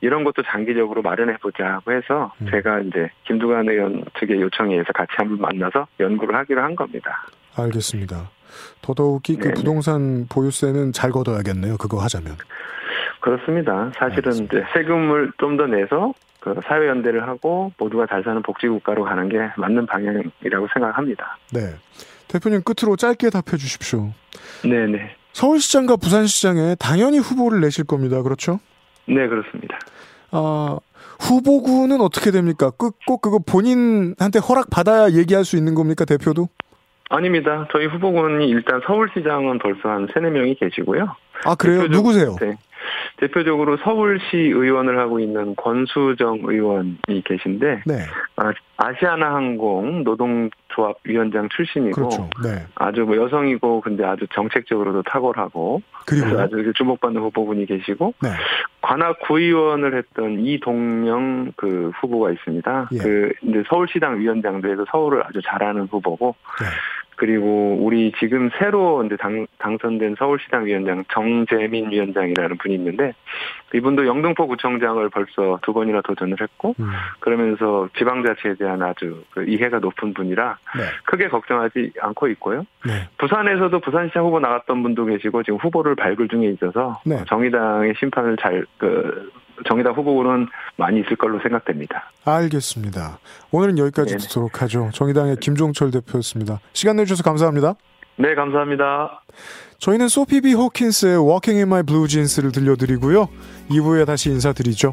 이런 0.00 0.24
것도 0.24 0.42
장기적으로 0.42 1.02
마련해 1.02 1.36
보자고 1.38 1.92
해서 1.92 2.32
음. 2.40 2.48
제가 2.50 2.80
이제 2.80 3.08
김두관 3.24 3.68
의원 3.68 4.04
측의 4.18 4.40
요청에 4.40 4.72
의해서 4.74 4.92
같이 4.92 5.12
한번 5.16 5.38
만나서 5.40 5.86
연구를 6.00 6.34
하기로 6.36 6.62
한 6.62 6.74
겁니다. 6.74 7.26
알겠습니다. 7.56 8.30
더더욱이 8.82 9.36
그 9.36 9.42
네네. 9.42 9.54
부동산 9.54 10.26
보유세는 10.28 10.92
잘 10.92 11.10
걷어야겠네요. 11.10 11.76
그거 11.76 11.98
하자면. 11.98 12.36
그렇습니다. 13.20 13.90
사실은 13.94 14.32
알겠습니다. 14.32 14.56
이제 14.58 14.66
세금을 14.72 15.32
좀 15.38 15.56
더 15.56 15.66
내서 15.66 16.12
그 16.40 16.58
사회 16.64 16.88
연대를 16.88 17.28
하고 17.28 17.70
모두가 17.78 18.06
잘 18.06 18.22
사는 18.24 18.40
복지 18.42 18.66
국가로 18.66 19.04
가는 19.04 19.28
게 19.28 19.38
맞는 19.56 19.86
방향이라고 19.86 20.68
생각합니다. 20.72 21.36
네. 21.52 21.60
대표님 22.30 22.62
끝으로 22.62 22.96
짧게 22.96 23.30
답해 23.30 23.56
주십시오. 23.58 24.12
네네. 24.62 25.16
서울시장과 25.32 25.96
부산시장에 25.96 26.76
당연히 26.78 27.18
후보를 27.18 27.60
내실 27.60 27.84
겁니다. 27.84 28.22
그렇죠? 28.22 28.60
네 29.06 29.26
그렇습니다. 29.26 29.78
아, 30.30 30.78
후보군은 31.20 32.00
어떻게 32.00 32.30
됩니까? 32.30 32.70
꼭, 32.76 32.96
꼭 33.06 33.20
그거 33.20 33.38
본인한테 33.38 34.38
허락 34.38 34.70
받아야 34.70 35.10
얘기할 35.10 35.44
수 35.44 35.56
있는 35.56 35.74
겁니까? 35.74 36.04
대표도? 36.04 36.48
아닙니다. 37.10 37.66
저희 37.72 37.86
후보군이 37.86 38.48
일단 38.48 38.80
서울시장은 38.86 39.58
벌써 39.58 39.88
한 39.88 40.06
세네 40.14 40.30
명이 40.30 40.54
계시고요. 40.54 41.16
아, 41.44 41.54
그래요? 41.56 41.82
대표적- 41.82 41.90
누구세요? 41.90 42.36
네. 42.40 42.56
대표적으로 43.18 43.76
서울시 43.84 44.36
의원을 44.36 44.98
하고 44.98 45.18
있는 45.20 45.54
권수정 45.56 46.40
의원이 46.44 46.96
계신데 47.24 47.82
네. 47.86 47.94
아, 48.36 48.52
아시아나 48.76 49.34
항공 49.34 50.04
노동 50.04 50.48
조합 50.80 50.96
위원장 51.04 51.48
출신이고 51.54 51.94
그렇죠. 51.94 52.30
네. 52.42 52.64
아주 52.74 53.02
뭐 53.02 53.14
여성이고 53.16 53.82
근데 53.82 54.02
아주 54.02 54.26
정책적으로도 54.32 55.02
탁월하고 55.02 55.82
그리고 56.06 56.40
아주 56.40 56.72
주목받는 56.74 57.20
후보군이 57.20 57.66
계시고 57.66 58.14
네. 58.22 58.30
관악 58.80 59.20
구의원을 59.20 59.94
했던 59.94 60.40
이동영 60.40 61.52
그 61.56 61.90
후보가 62.00 62.30
있습니다. 62.32 62.88
예. 62.92 62.98
그 62.98 63.32
이제 63.42 63.62
서울시당 63.68 64.18
위원장도 64.20 64.70
해서 64.70 64.86
서울을 64.90 65.22
아주 65.26 65.40
잘하는 65.44 65.82
후보고 65.90 66.34
네. 66.60 66.66
그리고 67.20 67.76
우리 67.78 68.12
지금 68.18 68.48
새로 68.58 69.04
이제 69.04 69.14
당, 69.18 69.46
당선된 69.58 70.14
서울시당 70.18 70.64
위원장 70.64 71.04
정재민 71.12 71.90
위원장이라는 71.90 72.56
분이 72.56 72.74
있는데 72.76 73.12
이분도 73.74 74.06
영등포 74.06 74.46
구청장을 74.46 75.06
벌써 75.10 75.58
두 75.60 75.74
번이나 75.74 76.00
도전을 76.00 76.38
했고 76.40 76.74
음, 76.80 76.88
그러면서 77.18 77.90
지방자치에 77.98 78.54
대한 78.54 78.80
아주 78.80 79.22
그 79.32 79.44
이해가 79.44 79.80
높은 79.80 80.14
분이라 80.14 80.56
네. 80.78 80.82
크게 81.04 81.28
걱정하지 81.28 81.92
않고 82.00 82.28
있고요. 82.28 82.64
네. 82.86 83.06
부산에서도 83.18 83.78
부산시장 83.80 84.24
후보 84.24 84.40
나갔던 84.40 84.82
분도 84.82 85.04
계시고 85.04 85.42
지금 85.42 85.58
후보를 85.58 85.96
발굴 85.96 86.26
중에 86.26 86.48
있어서 86.48 87.02
네. 87.04 87.22
정의당의 87.28 87.96
심판을 87.98 88.38
잘 88.38 88.64
그 88.78 89.30
정의당 89.68 89.94
후보는 89.94 90.48
많이 90.76 91.00
있을 91.00 91.16
걸로 91.16 91.40
생각됩니다. 91.40 92.10
알겠습니다. 92.24 93.18
오늘은 93.50 93.78
여기까지 93.78 94.14
네네. 94.14 94.26
듣도록 94.26 94.62
하죠. 94.62 94.90
정의당의 94.92 95.36
김종철 95.36 95.90
대표였습니다. 95.90 96.60
시간 96.72 96.96
내주셔서 96.96 97.22
감사합니다. 97.22 97.74
네, 98.16 98.34
감사합니다. 98.34 99.22
저희는 99.78 100.08
소피 100.08 100.42
비 100.42 100.52
호킨스의 100.52 101.16
Walking 101.18 101.56
in 101.58 101.68
My 101.68 101.82
Blue 101.82 102.06
Jeans를 102.06 102.52
들려드리고요. 102.52 103.28
2부에 103.70 104.06
다시 104.06 104.30
인사드리죠. 104.30 104.92